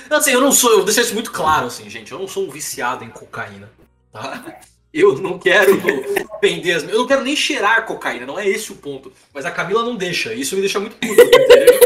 [0.08, 2.10] Não, assim, eu não sou, eu vou deixar isso muito claro, assim, gente.
[2.10, 3.70] Eu não sou um viciado em cocaína,
[4.10, 4.42] tá?
[4.94, 5.78] Eu não quero
[6.40, 6.84] vender as.
[6.84, 9.12] Eu não quero nem cheirar cocaína, não é esse o ponto.
[9.34, 11.85] Mas a Camila não deixa, isso me deixa muito puto, entendeu?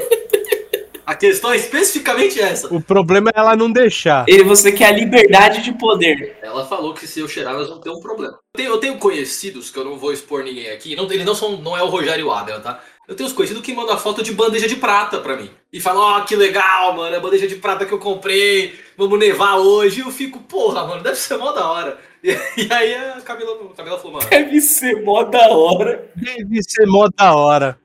[1.11, 2.73] A questão é especificamente essa.
[2.73, 4.25] O problema é ela não deixar.
[4.29, 6.39] Ele, você quer a liberdade de poder.
[6.41, 8.39] Ela falou que se eu cheirar, elas vão ter um problema.
[8.55, 11.35] Eu tenho, eu tenho conhecidos, que eu não vou expor ninguém aqui, não, eles não
[11.35, 12.81] são, não é o Rogério Adel, tá?
[13.09, 15.51] Eu tenho os conhecidos que mandam a foto de bandeja de prata pra mim.
[15.73, 19.19] E falam, ó, que legal, mano, é a bandeja de prata que eu comprei, vamos
[19.19, 19.99] nevar hoje.
[19.99, 21.99] E eu fico, porra, mano, deve ser mó da hora.
[22.23, 26.09] E, e aí a Camila, a Camila falou, mano, Deve ser mó da hora.
[26.15, 27.77] Deve ser mó da hora.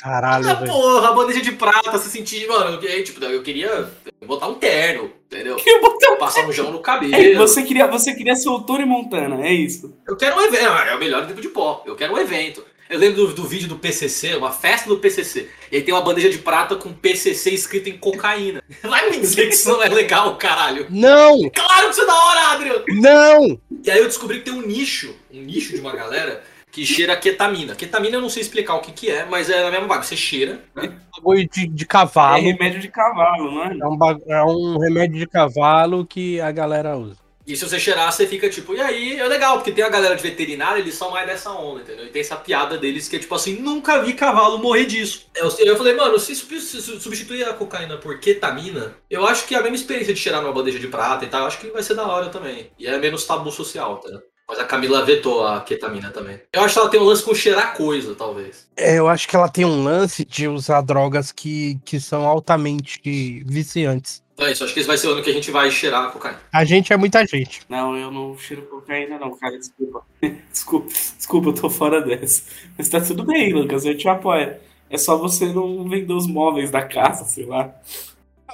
[0.00, 0.70] Caralho, Ah, velho.
[0.70, 3.90] porra, a bandeja de prata, se sentir, mano, eu, tipo, eu queria
[4.26, 5.56] botar um terno, entendeu?
[5.56, 7.36] Que botão- Passar um gel no É, cabelo.
[7.46, 9.94] você, queria, você queria ser o Tony Montana, é isso.
[10.06, 11.82] Eu quero um evento, é o melhor tipo de pó.
[11.86, 12.64] Eu quero um evento.
[12.90, 15.48] Eu lembro do, do vídeo do PCC, uma festa do PCC.
[15.70, 18.62] E aí tem uma bandeja de prata com PCC escrito em cocaína.
[18.82, 20.86] Vai me dizer que isso não é legal, caralho.
[20.90, 21.38] Não!
[21.50, 22.84] Claro que isso é da hora, Adriano.
[22.88, 23.60] Não!
[23.84, 27.16] E aí eu descobri que tem um nicho, um nicho de uma galera que cheira
[27.16, 27.74] ketamina.
[27.76, 30.06] Ketamina eu não sei explicar o que que é, mas é na mesma vibe.
[30.06, 31.00] Você cheira, né?
[31.16, 31.86] Bagulho de, de
[32.30, 32.40] É cavalo.
[32.40, 33.76] remédio de cavalo, não é?
[33.80, 37.20] É um, ba- é um remédio de cavalo que a galera usa.
[37.46, 39.18] E se você cheirar, você fica tipo, e aí?
[39.18, 42.04] É legal, porque tem a galera de veterinário, eles são mais dessa onda, entendeu?
[42.04, 45.26] E tem essa piada deles que é tipo assim, nunca vi cavalo morrer disso.
[45.34, 49.58] Eu, eu falei, mano, se se substituir a cocaína por ketamina, eu acho que é
[49.58, 51.82] a mesma experiência de cheirar numa bandeja de prata e tal, eu acho que vai
[51.82, 52.70] ser da hora também.
[52.78, 54.10] E é menos tabu social, tá?
[54.48, 56.40] Mas a Camila vetou a ketamina também.
[56.52, 58.66] Eu acho que ela tem um lance com cheirar coisa, talvez.
[58.74, 63.44] É, eu acho que ela tem um lance de usar drogas que, que são altamente
[63.44, 64.22] viciantes.
[64.32, 66.04] Então é isso, acho que esse vai ser o ano que a gente vai cheirar
[66.04, 66.40] a cocaína.
[66.52, 67.60] A gente é muita gente.
[67.68, 69.58] Não, eu não cheiro cocaína, não, cara.
[69.58, 70.02] Desculpa.
[70.50, 70.86] desculpa.
[70.88, 72.44] Desculpa, eu tô fora dessa.
[72.78, 74.54] Mas tá tudo bem, Lucas, eu te apoio.
[74.88, 77.70] É só você não vender os móveis da casa, sei lá.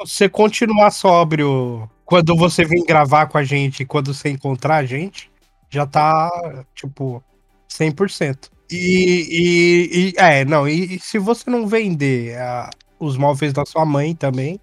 [0.01, 4.85] Você continuar sóbrio quando você vem gravar com a gente e quando você encontrar a
[4.85, 5.31] gente,
[5.75, 6.31] já tá,
[6.75, 7.23] tipo,
[7.69, 8.51] 100%.
[8.71, 13.65] E, e, e é, não, e, e se você não vender ah, os móveis da
[13.65, 14.59] sua mãe também,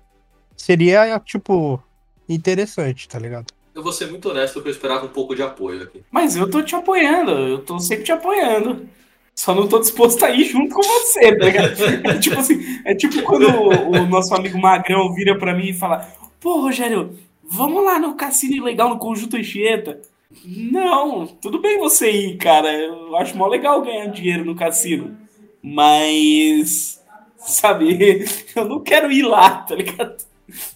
[0.56, 1.82] seria, tipo,
[2.28, 3.48] interessante, tá ligado?
[3.74, 6.04] Eu vou ser muito honesto porque eu esperava um pouco de apoio aqui.
[6.12, 8.88] Mas eu tô te apoiando, eu tô sempre te apoiando.
[9.34, 11.72] Só não tô disposto a ir junto com você, tá ligado?
[12.04, 15.74] É tipo assim, é tipo quando o, o nosso amigo Magrão vira pra mim e
[15.74, 16.08] fala:
[16.40, 20.02] Pô, Rogério, vamos lá no cassino legal no Conjunto Anchieta.
[20.46, 22.72] Não, tudo bem você ir, cara.
[22.74, 25.18] Eu acho mó legal ganhar dinheiro no cassino.
[25.62, 27.02] Mas,
[27.38, 30.18] sabe, eu não quero ir lá, tá ligado?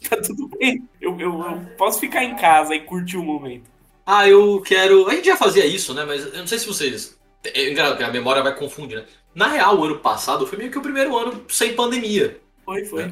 [0.09, 0.87] Tá tudo bem.
[1.01, 3.63] Eu, eu- eu posso ficar em casa e curtir o momento.
[4.05, 5.07] Ah, eu quero.
[5.07, 6.05] A gente já fazia isso, né?
[6.05, 7.17] Mas eu não sei se vocês.
[7.43, 9.05] É engraçado que a memória vai confundir, né?
[9.33, 12.39] Na real, o ano passado foi meio que o primeiro ano sem pandemia.
[12.63, 13.11] Foi, foi.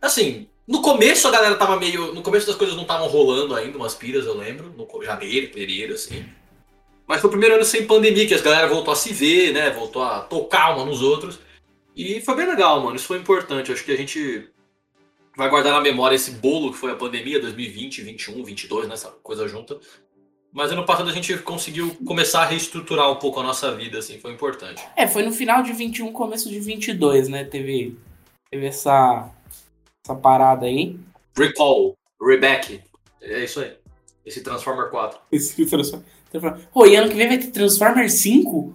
[0.00, 2.12] Assim, no começo a galera tava meio.
[2.12, 4.72] No começo das coisas não estavam rolando ainda, umas piras, eu lembro.
[4.76, 6.26] No janeiro, fevereiro, assim.
[7.06, 9.70] Mas foi o primeiro ano sem pandemia, que as galera voltou a se ver, né?
[9.70, 11.38] Voltou a tocar uma nos outros.
[11.96, 12.96] E foi bem legal, mano.
[12.96, 13.72] Isso foi importante.
[13.72, 14.46] Acho que a gente
[15.34, 19.48] vai guardar na memória esse bolo que foi a pandemia 2020, 21, 22, nessa coisa
[19.48, 19.78] junta.
[20.52, 24.18] Mas ano passado a gente conseguiu começar a reestruturar um pouco a nossa vida, assim,
[24.18, 24.82] foi importante.
[24.96, 27.44] É, foi no final de 21, começo de 22, né?
[27.44, 27.96] Teve,
[28.50, 29.30] teve essa,
[30.04, 30.96] essa parada aí.
[31.36, 32.80] Recall, Reback,
[33.22, 33.72] é isso aí.
[34.24, 35.18] Esse Transformer 4.
[35.32, 38.74] Esse Transform- Transform- Pô, e ano que vem vai ter Transformers 5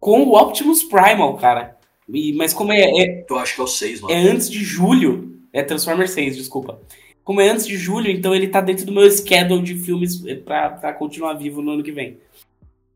[0.00, 1.76] com o Optimus Primal, cara.
[2.08, 4.14] E- mas como é, é, Eu acho que é o 6, mano.
[4.14, 5.38] é antes de julho.
[5.52, 6.80] É Transformers 6, desculpa.
[7.22, 10.34] Como é antes de julho, então ele tá dentro do meu schedule de filmes eh,
[10.34, 12.18] pra, pra continuar vivo no ano que vem.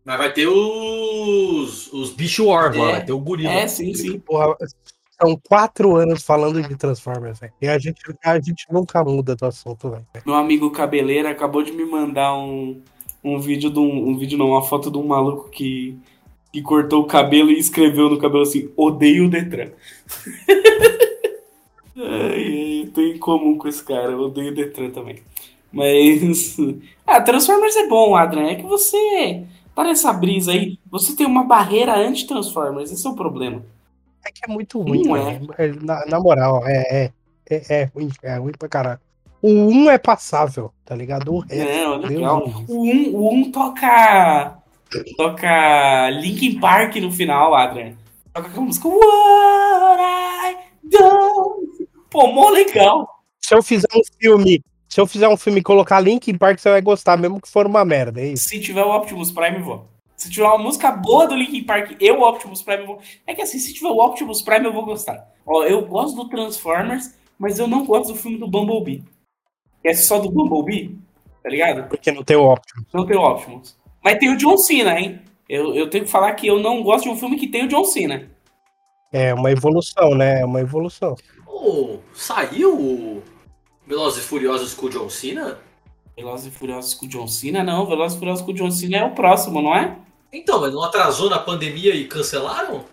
[0.05, 1.91] Mas vai ter os.
[1.93, 2.93] os Beast Wars lá, É.
[2.93, 3.51] vai ter o gorila.
[3.53, 4.19] É, sim, sim.
[4.19, 4.55] Porra,
[5.21, 7.41] são quatro anos falando de Transformers.
[7.61, 10.07] E a gente, a gente nunca muda do assunto, velho.
[10.25, 12.81] Meu amigo Cabeleira acabou de me mandar um,
[13.23, 15.99] um vídeo de um, um vídeo não, uma foto de um maluco que,
[16.53, 19.71] que cortou o cabelo e escreveu no cabelo assim, odeio o Detran.
[21.99, 25.17] ai, tô em comum com esse cara, eu odeio o Detran também.
[25.73, 26.57] Mas.
[27.11, 28.49] Ah, Transformers é bom, Adrian.
[28.49, 29.43] É que você
[29.75, 30.79] tá nessa brisa aí.
[30.91, 33.65] Você tem uma barreira anti-Transformers, esse é o problema.
[34.29, 35.55] É que é muito ruim, velho.
[35.57, 37.13] É, Na, na moral, é, é,
[37.51, 39.01] é, é ruim, é ruim pra caralho.
[39.41, 41.33] O 1 é passável, tá ligado?
[41.33, 42.45] O resto, é legal.
[42.69, 44.59] O 1 o um toca.
[45.17, 47.95] Toca Linkin Park no final, Adrian.
[48.35, 51.87] Toca aquela música What I do.
[52.11, 53.09] Pô, mó legal.
[53.41, 56.71] Se eu fizer um filme, se eu fizer um filme e colocar Linkin Park, você
[56.71, 58.49] vai gostar, mesmo que for uma merda, é isso.
[58.49, 59.89] Se tiver o Optimus Prime, vou.
[60.19, 63.01] Se tiver uma música boa do Linkin Park, eu, o Optimus Prime, eu vou.
[63.25, 65.33] É que assim, se tiver o Optimus Prime, eu vou gostar.
[65.47, 69.05] Ó, eu gosto do Transformers, mas eu não gosto do filme do Bumblebee.
[69.81, 70.99] Que é só do Bumblebee,
[71.41, 71.89] tá ligado?
[71.89, 72.87] Porque não tem o Optimus.
[72.93, 73.79] Não tem o Optimus.
[74.03, 75.21] Mas tem o John Cena, hein?
[75.49, 77.69] Eu, eu tenho que falar que eu não gosto de um filme que tem o
[77.69, 78.29] John Cena.
[79.13, 80.41] É uma evolução, né?
[80.41, 81.15] É uma evolução.
[81.47, 83.23] Oh, saiu o
[83.87, 85.59] Velozes e Furiosos com o John Cena?
[86.17, 87.63] Velozes e Furiosos com o John Cena?
[87.63, 89.97] Não, Velozes e Furiosos com o John Cena é o próximo, não é?
[90.33, 92.85] Então, mas não atrasou na pandemia e cancelaram?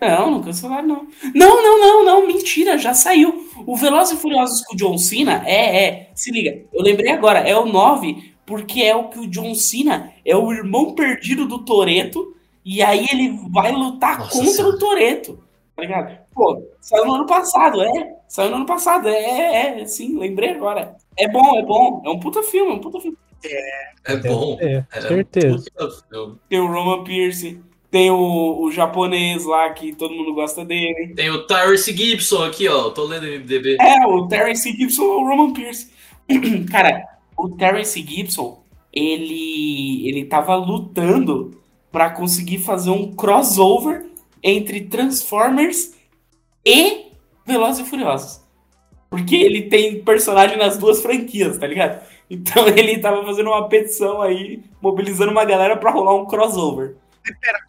[0.00, 1.08] Não, não cancelaram, não.
[1.34, 3.48] Não, não, não, não, mentira, já saiu.
[3.66, 7.40] O Velozes e Furiosos com o John Cena é, é, se liga, eu lembrei agora,
[7.40, 11.64] é o 9, porque é o que o John Cena é o irmão perdido do
[11.64, 12.34] Toreto,
[12.64, 14.74] e aí ele vai lutar Nossa contra Senhora.
[14.74, 15.44] o Toreto.
[15.76, 16.18] Tá ligado?
[16.32, 18.16] Pô, saiu no ano passado, é.
[18.28, 20.96] Saiu no ano passado, é, é, é, sim, lembrei agora.
[21.16, 22.02] É bom, é bom.
[22.04, 23.16] É um puta filme, é um puta filme.
[24.04, 24.58] É bom.
[24.60, 25.64] É, É, certeza.
[26.48, 31.14] Tem o Roman Pierce, tem o, o japonês lá que todo mundo gosta dele.
[31.14, 32.90] Tem o Tyrese Gibson aqui, ó.
[32.90, 33.76] Tô lendo o MDB.
[33.80, 35.92] É, o Terence Gibson ou o Roman Pierce.
[36.72, 37.04] Cara,
[37.38, 44.06] o Terence Gibson, ele, ele tava lutando pra conseguir fazer um crossover
[44.42, 45.94] entre Transformers
[46.64, 47.12] e
[47.46, 48.40] Velozes e Furiosos.
[49.08, 52.04] Porque ele tem personagem nas duas franquias, tá ligado?
[52.34, 56.96] Então ele tava fazendo uma petição aí, mobilizando uma galera pra rolar um crossover.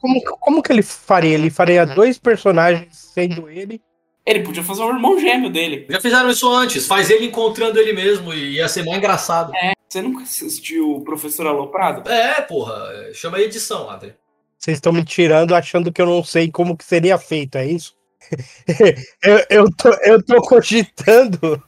[0.01, 1.33] Como, como que ele faria?
[1.33, 3.81] Ele faria dois personagens sendo ele.
[4.25, 5.85] Ele podia fazer um irmão gêmeo dele.
[5.89, 6.87] Já fizeram isso antes.
[6.87, 9.53] Faz ele encontrando ele mesmo e ia ser mais engraçado.
[9.87, 12.09] Você nunca assistiu o Professor Aloprado?
[12.09, 12.73] É, porra.
[12.91, 14.13] é, Chama edição, Adri.
[14.57, 17.95] Vocês estão me tirando achando que eu não sei como que seria feito, é isso?
[19.21, 21.61] eu, eu, tô, eu tô cogitando.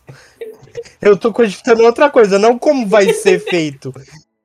[1.01, 3.93] Eu tô cogitando outra coisa, não como vai ser feito.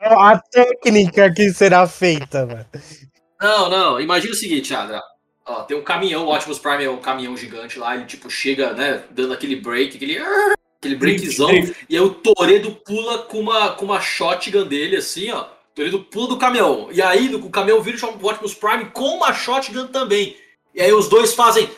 [0.01, 2.67] A técnica que será feita, mano.
[3.41, 4.01] Não, não.
[4.01, 5.01] Imagina o seguinte, Adra.
[5.45, 8.73] Ó, tem um caminhão, o Optimus Prime é um caminhão gigante lá, ele tipo chega,
[8.75, 10.19] né, dando aquele break, aquele,
[10.79, 11.51] aquele breakzão,
[11.89, 15.43] e aí o Toredo pula com uma, com uma shotgun dele, assim, ó.
[15.43, 16.91] O Toredo pula do caminhão.
[16.93, 20.37] E aí o caminhão vira o Optimus Prime com uma shotgun também.
[20.75, 21.69] E aí os dois fazem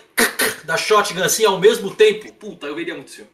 [0.64, 2.32] da shotgun assim ao mesmo tempo.
[2.34, 3.26] Puta, eu veria muito isso.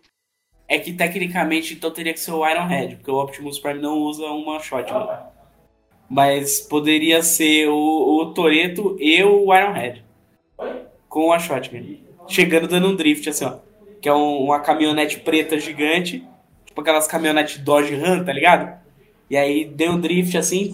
[0.73, 4.25] É que tecnicamente então teria que ser o Ironhead, porque o Optimus Prime não usa
[4.27, 5.09] uma shotgun.
[6.09, 7.75] Mas poderia ser o,
[8.23, 10.05] o Toreto e o Ironhead.
[11.09, 11.97] Com a shotgun.
[12.29, 13.57] Chegando dando um drift assim, ó.
[14.01, 16.25] Que é um- uma caminhonete preta gigante.
[16.64, 18.79] Tipo aquelas caminhonetes Dodge Ram, tá ligado?
[19.29, 20.73] E aí deu um drift assim.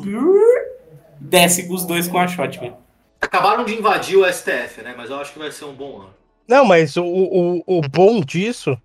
[1.18, 2.72] Desce com os dois com a shotgun.
[3.20, 4.94] Acabaram de invadir o STF, né?
[4.96, 6.10] Mas eu acho que vai ser um bom ano.
[6.46, 8.78] Não, mas o, o, o bom disso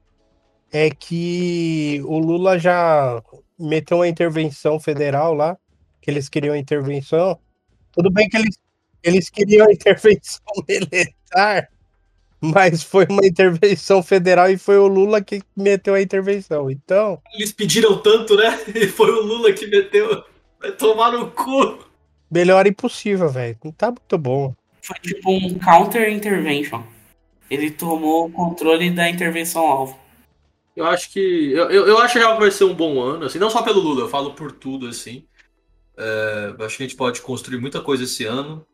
[0.71, 3.21] é que o Lula já
[3.59, 5.57] meteu uma intervenção federal lá,
[6.01, 7.37] que eles queriam intervenção.
[7.91, 8.57] Tudo bem que eles,
[9.03, 11.67] eles queriam intervenção militar,
[12.39, 16.71] mas foi uma intervenção federal e foi o Lula que meteu a intervenção.
[16.71, 18.57] Então, Eles pediram tanto, né?
[18.73, 20.23] E foi o Lula que meteu.
[20.59, 21.79] Vai tomar no cu.
[22.29, 23.57] melhor impossível, velho.
[23.63, 24.55] Não tá muito bom.
[24.81, 26.83] Foi tipo um counter intervention.
[27.49, 29.99] Ele tomou o controle da intervenção alvo.
[30.75, 31.19] Eu acho que.
[31.51, 33.79] Eu, eu, eu acho real que vai ser um bom ano, assim, não só pelo
[33.81, 35.25] Lula, eu falo por tudo, assim.
[35.97, 38.65] É, eu acho que a gente pode construir muita coisa esse ano.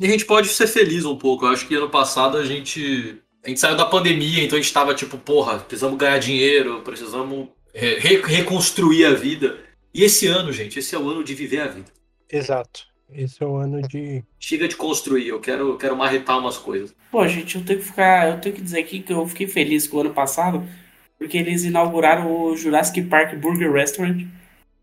[0.00, 1.44] E a gente pode ser feliz um pouco.
[1.46, 3.20] Eu acho que ano passado a gente.
[3.44, 7.48] A gente saiu da pandemia, então a gente tava tipo, porra, precisamos ganhar dinheiro, precisamos
[7.74, 9.58] re- re- reconstruir a vida.
[9.92, 11.92] E esse ano, gente, esse é o ano de viver a vida.
[12.30, 12.86] Exato.
[13.12, 14.24] Esse é o ano de.
[14.40, 16.94] Chega de construir, eu quero, eu quero marretar umas coisas.
[17.10, 18.30] Pô, gente, eu tenho que ficar.
[18.30, 20.66] Eu tenho que dizer aqui que eu fiquei feliz com o ano passado,
[21.18, 24.26] porque eles inauguraram o Jurassic Park Burger Restaurant,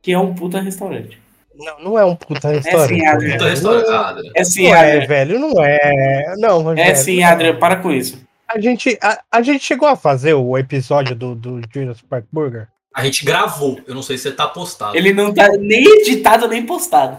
[0.01, 1.19] que é um puta restaurante.
[1.55, 2.99] Não, não é um puta restaurante.
[2.99, 3.37] sim, Adriano.
[3.37, 4.21] Puta restaurada.
[4.35, 5.07] É sim, Não é, Adrian.
[5.07, 6.33] velho, não é.
[6.37, 7.23] Não, É sim.
[7.23, 8.21] Adrian, para com isso.
[8.47, 12.67] A gente, a, a gente chegou a fazer o episódio do, do Jurassic Park Burger.
[12.93, 14.97] A gente gravou, eu não sei se tá postado.
[14.97, 17.17] Ele não tá nem editado nem postado.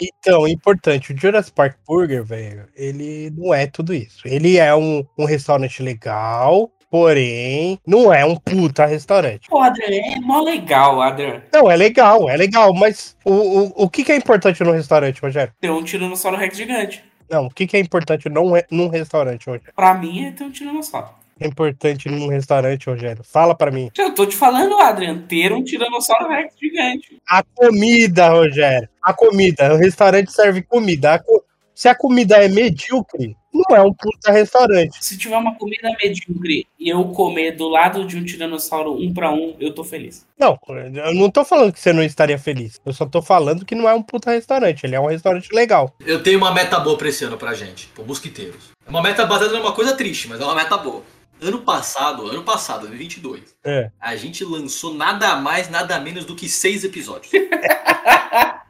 [0.00, 4.22] Então, importante, o Jurassic Park Burger, velho, ele não é tudo isso.
[4.24, 9.48] Ele é um, um restaurante legal, porém, não é um puta restaurante.
[9.48, 11.42] Pô, Adrian, é mó legal, Adrian.
[11.50, 15.20] Não, é legal, é legal, mas o, o, o que, que é importante no restaurante,
[15.22, 15.54] Rogério?
[15.58, 17.02] Ter um Tiranossauro Rex gigante.
[17.30, 19.72] Não, o que, que é importante num, re- num restaurante, Rogério?
[19.74, 21.08] Pra mim é ter um Tiranossauro.
[21.40, 23.24] É importante num restaurante, Rogério?
[23.24, 23.90] Fala pra mim.
[23.98, 27.16] Eu tô te falando, Adrian, ter um Tiranossauro Rex gigante.
[27.26, 28.88] A comida, Rogério.
[29.02, 29.74] A comida.
[29.74, 31.18] O restaurante serve comida.
[31.18, 31.41] Co-
[31.82, 35.04] Se a comida é medíocre, não é um puta restaurante.
[35.04, 39.32] Se tiver uma comida medíocre e eu comer do lado de um Tiranossauro um pra
[39.32, 40.24] um, eu tô feliz.
[40.38, 42.80] Não, eu não tô falando que você não estaria feliz.
[42.86, 44.84] Eu só tô falando que não é um puta restaurante.
[44.84, 45.92] Ele é um restaurante legal.
[46.06, 48.70] Eu tenho uma meta boa pra esse ano pra gente, pro Mosquiteiros.
[48.86, 51.02] É uma meta baseada numa coisa triste, mas é uma meta boa.
[51.40, 53.90] Ano passado, ano passado, 2022, É.
[54.00, 57.32] a gente lançou nada mais, nada menos do que seis episódios.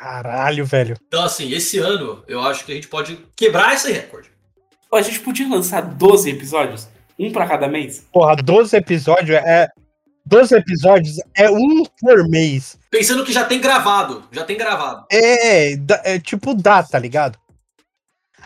[0.00, 0.96] Caralho, velho.
[1.06, 4.30] Então, assim, esse ano eu acho que a gente pode quebrar esse recorde.
[4.90, 6.88] A gente podia lançar 12 episódios?
[7.18, 8.06] Um pra cada mês?
[8.10, 9.68] Porra, 12 episódios é.
[10.24, 12.78] 12 episódios é um por mês.
[12.90, 15.04] Pensando que já tem gravado, já tem gravado.
[15.12, 17.38] É, dá- é tipo dá, tá ligado?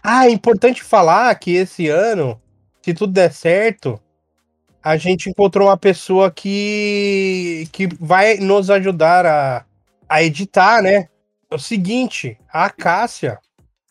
[0.02, 2.40] Ah, é importante falar que esse ano,
[2.82, 4.00] se tudo der certo,
[4.82, 9.64] a gente encontrou uma pessoa que, que vai nos ajudar a,
[10.08, 11.08] a editar, né?
[11.54, 13.38] É o seguinte, a Cássia,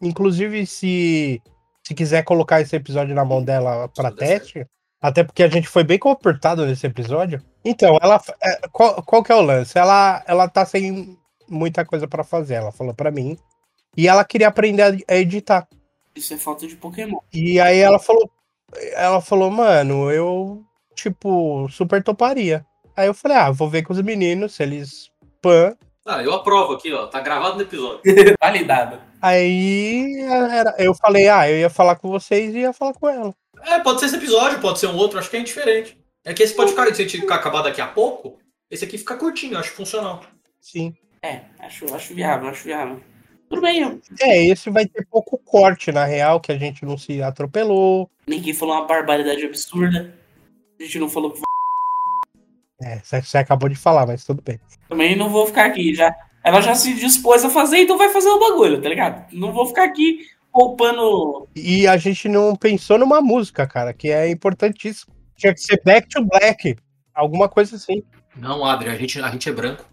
[0.01, 1.41] inclusive se
[1.85, 4.65] se quiser colocar esse episódio na mão dela para teste,
[5.01, 7.41] até porque a gente foi bem comportado nesse episódio.
[7.63, 9.77] Então, ela é, qual, qual que é o lance?
[9.77, 13.37] Ela ela tá sem muita coisa para fazer, ela falou para mim.
[13.95, 15.65] E ela queria aprender a- a editar.
[16.15, 17.19] Isso é falta de Pokémon.
[17.33, 18.29] E aí ela falou,
[18.93, 20.63] ela falou, mano, eu
[20.95, 22.65] tipo super toparia.
[22.95, 25.09] Aí eu falei, ah, vou ver com os meninos se eles
[25.41, 25.75] pan.
[26.05, 27.07] Ah, eu aprovo aqui, ó.
[27.07, 28.01] Tá gravado no episódio.
[28.41, 28.99] Validado.
[29.21, 33.33] Aí era- eu falei, ah, eu ia falar com vocês e ia falar com ela.
[33.65, 35.97] É, pode ser esse episódio, pode ser um outro, acho que é indiferente.
[36.25, 38.37] É que esse pode ficar, se a gente acabar daqui a pouco,
[38.69, 40.21] esse aqui fica curtinho, eu acho funcional.
[40.59, 40.93] Sim.
[41.21, 42.99] É, acho, acho viável, acho viável.
[43.49, 46.97] Tudo bem, eu- É, esse vai ter pouco corte, na real, que a gente não
[46.97, 48.09] se atropelou.
[48.27, 50.13] ninguém falou uma barbaridade absurda.
[50.79, 51.39] A gente não falou que
[52.83, 54.59] É, você acabou de falar, mas tudo bem.
[54.89, 55.95] também não vou ficar aqui.
[55.95, 56.13] Já,
[56.43, 59.25] ela já se dispôs a fazer, então vai fazer o bagulho, tá ligado?
[59.31, 61.47] Não vou ficar aqui poupando.
[61.55, 65.13] E a gente não pensou numa música, cara, que é importantíssimo.
[65.35, 66.75] Tinha que ser Back to Black,
[67.13, 68.03] alguma coisa assim.
[68.35, 69.85] Não, Adri, a gente, a gente é branco.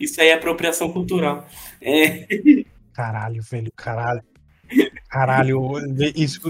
[0.00, 1.46] Isso aí é apropriação cultural.
[1.80, 2.26] É,
[2.92, 4.22] Caralho, velho, caralho.
[5.08, 5.78] Caralho,
[6.16, 6.40] isso.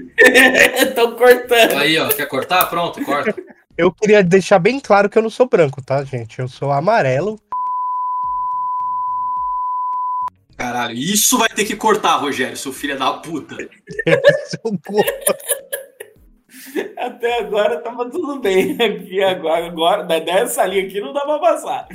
[0.94, 1.78] Tô cortando.
[1.78, 2.66] Aí, ó, quer cortar?
[2.66, 3.34] Pronto, corta.
[3.76, 6.38] Eu queria deixar bem claro que eu não sou branco, tá, gente?
[6.38, 7.38] Eu sou amarelo.
[10.56, 13.56] Caralho, isso vai ter que cortar, Rogério, seu filho da puta.
[16.96, 18.72] Até agora tava tudo bem.
[18.80, 21.88] Aqui agora, agora dessa linha aqui não dá pra passar.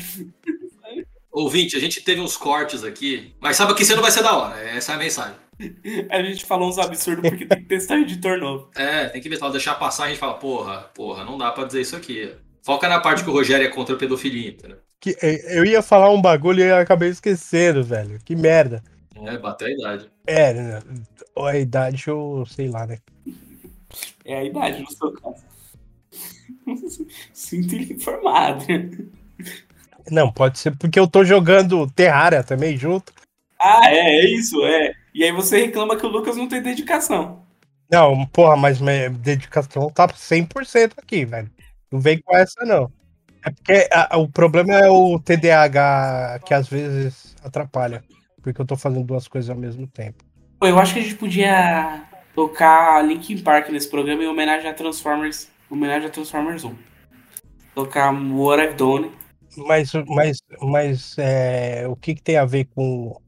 [1.31, 4.35] Ouvinte, a gente teve uns cortes aqui, mas sabe que isso não vai ser da
[4.35, 5.35] hora, essa é a mensagem.
[6.09, 8.69] A gente falou uns absurdos porque tem que testar editor novo.
[8.75, 11.65] É, tem que ver, só deixar passar, a gente fala, porra, porra, não dá pra
[11.65, 12.33] dizer isso aqui.
[12.63, 14.77] Foca na parte que o Rogério é contra a pedofilia, entendeu?
[14.99, 18.19] Que- eh, Eu ia falar um bagulho e eu acabei esquecendo, velho.
[18.23, 18.83] Que merda.
[19.15, 20.09] É, bateu a idade.
[20.25, 20.79] É, né,
[21.37, 22.99] a idade eu sei lá, né?
[24.23, 25.43] É a idade no seu caso.
[27.33, 28.65] Sinto ele informado.
[30.09, 33.13] Não, pode ser porque eu tô jogando Terraria também junto.
[33.59, 34.93] Ah, é, é isso, é.
[35.13, 37.43] E aí você reclama que o Lucas não tem dedicação.
[37.91, 41.49] Não, porra, mas minha dedicação tá 100% aqui, velho.
[41.91, 42.91] Não vem com essa, não.
[43.43, 48.03] É porque a- o problema é o TDAH que às vezes atrapalha.
[48.41, 50.23] Porque eu tô fazendo duas coisas ao mesmo tempo.
[50.61, 52.03] Eu acho que a gente podia
[52.35, 55.49] tocar Linkin Park nesse programa em homenagem a Transformers.
[55.69, 56.75] Homenagem a Transformers 1.
[57.73, 59.11] Tocar What I've Done.
[59.57, 63.19] Mas, mas, mas é, o que, que tem a ver com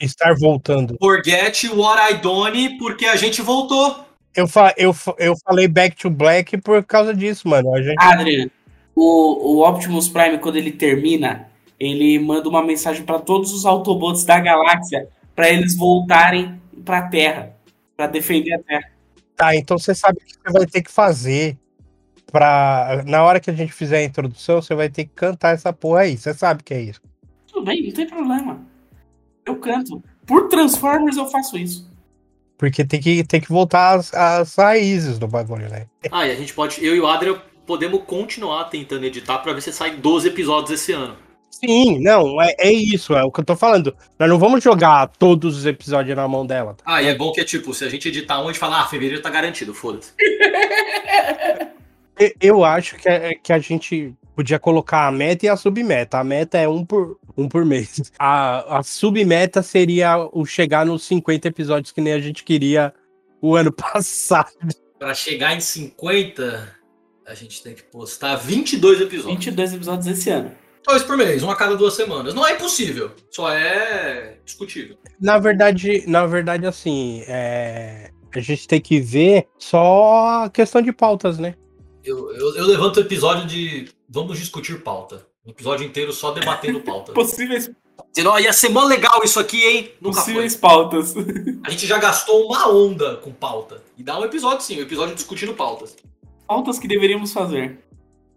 [0.00, 0.96] estar voltando?
[1.00, 4.04] Forget what I done, porque a gente voltou.
[4.34, 7.74] Eu, fa eu, eu falei Back to Black por causa disso, mano.
[7.74, 8.50] A gente, Adrian,
[8.94, 11.48] o, o Optimus Prime, quando ele termina,
[11.78, 17.54] ele manda uma mensagem para todos os Autobots da galáxia para eles voltarem pra Terra.
[17.96, 18.90] Pra defender a Terra.
[19.36, 21.58] Tá, então você sabe o que você vai ter que fazer
[22.30, 23.02] pra.
[23.06, 26.00] Na hora que a gente fizer a introdução, você vai ter que cantar essa porra
[26.00, 26.16] aí.
[26.16, 27.00] Você sabe que é isso.
[27.48, 28.71] Tudo bem, não tem problema.
[29.44, 30.02] Eu canto.
[30.26, 31.90] Por Transformers eu faço isso.
[32.56, 35.86] Porque tem que, tem que voltar às, às raízes do bagulho, né?
[36.12, 37.36] Ah, e a gente pode, eu e o Adrian
[37.66, 41.16] podemos continuar tentando editar pra ver se sai 12 episódios esse ano.
[41.50, 43.94] Sim, não, é, é isso, é o que eu tô falando.
[44.18, 46.74] Nós não vamos jogar todos os episódios na mão dela.
[46.74, 46.82] tá?
[46.86, 48.80] Ah, e é bom que é tipo, se a gente editar um, a gente fala,
[48.80, 50.12] ah, fevereiro tá garantido, foda-se.
[52.40, 56.18] Eu acho que, é- que a gente podia colocar a meta e a submeta.
[56.18, 58.12] A meta é um por, um por mês.
[58.18, 62.92] A, a submeta seria o chegar nos 50 episódios que nem a gente queria
[63.40, 64.52] o ano passado.
[64.98, 66.76] Pra chegar em 50,
[67.26, 69.34] a gente tem que postar 22 episódios.
[69.34, 70.52] 22 episódios esse ano.
[70.84, 72.34] Dois por mês, um a cada duas semanas.
[72.34, 74.96] Não é impossível, só é discutível.
[75.20, 80.92] Na verdade, na verdade, assim, é, a gente tem que ver só a questão de
[80.92, 81.54] pautas, né?
[82.04, 85.26] Eu, eu, eu levanto o episódio de vamos discutir pauta.
[85.46, 87.12] Um episódio inteiro só debatendo pauta.
[87.12, 87.70] Possíveis,
[88.12, 89.90] Dizendo, ó, ia ser mó legal isso aqui, hein?
[90.00, 90.24] Nunca foi.
[90.24, 91.14] possíveis pautas.
[91.64, 93.82] A gente já gastou uma onda com pauta.
[93.96, 95.96] E dá um episódio sim, um episódio discutindo pautas.
[96.46, 97.78] pautas que deveríamos fazer.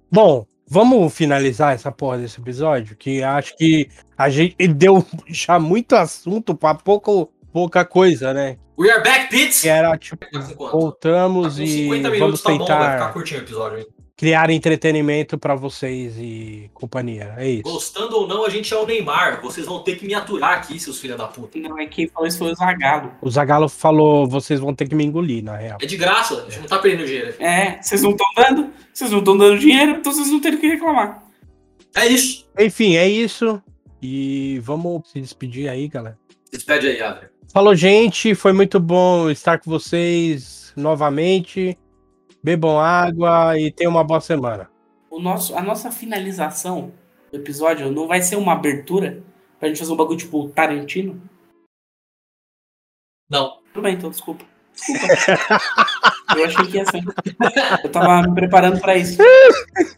[0.09, 5.93] Bom, vamos finalizar essa porra desse episódio, que acho que a gente deu já muito
[5.93, 8.57] assunto pra pouco, pouca coisa, né?
[8.77, 9.61] We are back, Pits!
[9.61, 10.17] Que era tipo,
[10.69, 13.85] voltamos Tá e 50 vamos minutos, tá bom, vai ficar tentar curtinho o episódio, hein?
[14.17, 17.33] criar entretenimento pra vocês e companhia.
[17.37, 17.63] É isso.
[17.63, 19.41] Gostando ou não, a gente é o Neymar.
[19.41, 21.57] Vocês vão ter que me aturar aqui, seus filha da puta.
[21.59, 23.11] Não, é quem falou isso foi o Zagalo.
[23.21, 25.77] O Zagalo falou, vocês vão ter que me engolir, na real.
[25.81, 27.35] É de graça, a gente não tá perdendo dinheiro.
[27.39, 30.59] É, vocês não estão dando, vocês não estão dando dinheiro, então vocês não têm o
[30.59, 31.23] que reclamar.
[31.95, 32.45] É isso.
[32.59, 33.61] Enfim, é isso.
[34.01, 36.17] E vamos se despedir aí, galera.
[36.51, 37.34] Despede aí, Adria.
[37.55, 38.35] Falou, gente.
[38.35, 41.79] Foi muito bom estar com vocês novamente.
[42.43, 44.69] Bebam água e tenham uma boa semana.
[45.09, 46.91] O nosso, a nossa finalização
[47.31, 49.23] do episódio não vai ser uma abertura
[49.57, 51.21] pra gente fazer um bagulho tipo Tarantino?
[53.29, 53.61] Não.
[53.73, 54.43] Tudo bem, então, desculpa.
[54.73, 55.07] Desculpa.
[56.35, 57.03] Eu achei que ia ser.
[57.85, 59.17] Eu tava me preparando pra isso.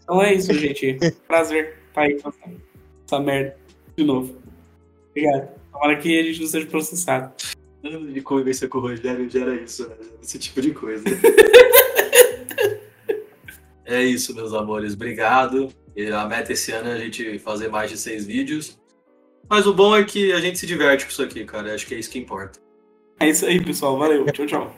[0.04, 1.00] Então é isso, gente.
[1.28, 2.62] Prazer estar aí fazendo
[3.04, 3.58] essa merda
[3.98, 4.38] de novo.
[5.10, 5.57] Obrigado.
[5.78, 7.32] Tomara que a gente não seja processado.
[8.12, 9.96] De convivência com o Rogério gera isso, né?
[10.22, 11.06] Esse tipo de coisa.
[13.86, 14.94] é isso, meus amores.
[14.94, 15.70] Obrigado.
[15.96, 18.80] E a meta esse ano é a gente fazer mais de seis vídeos.
[19.48, 21.74] Mas o bom é que a gente se diverte com isso aqui, cara.
[21.74, 22.60] Acho que é isso que importa.
[23.20, 23.98] É isso aí, pessoal.
[23.98, 24.26] Valeu.
[24.32, 24.76] Tchau, tchau.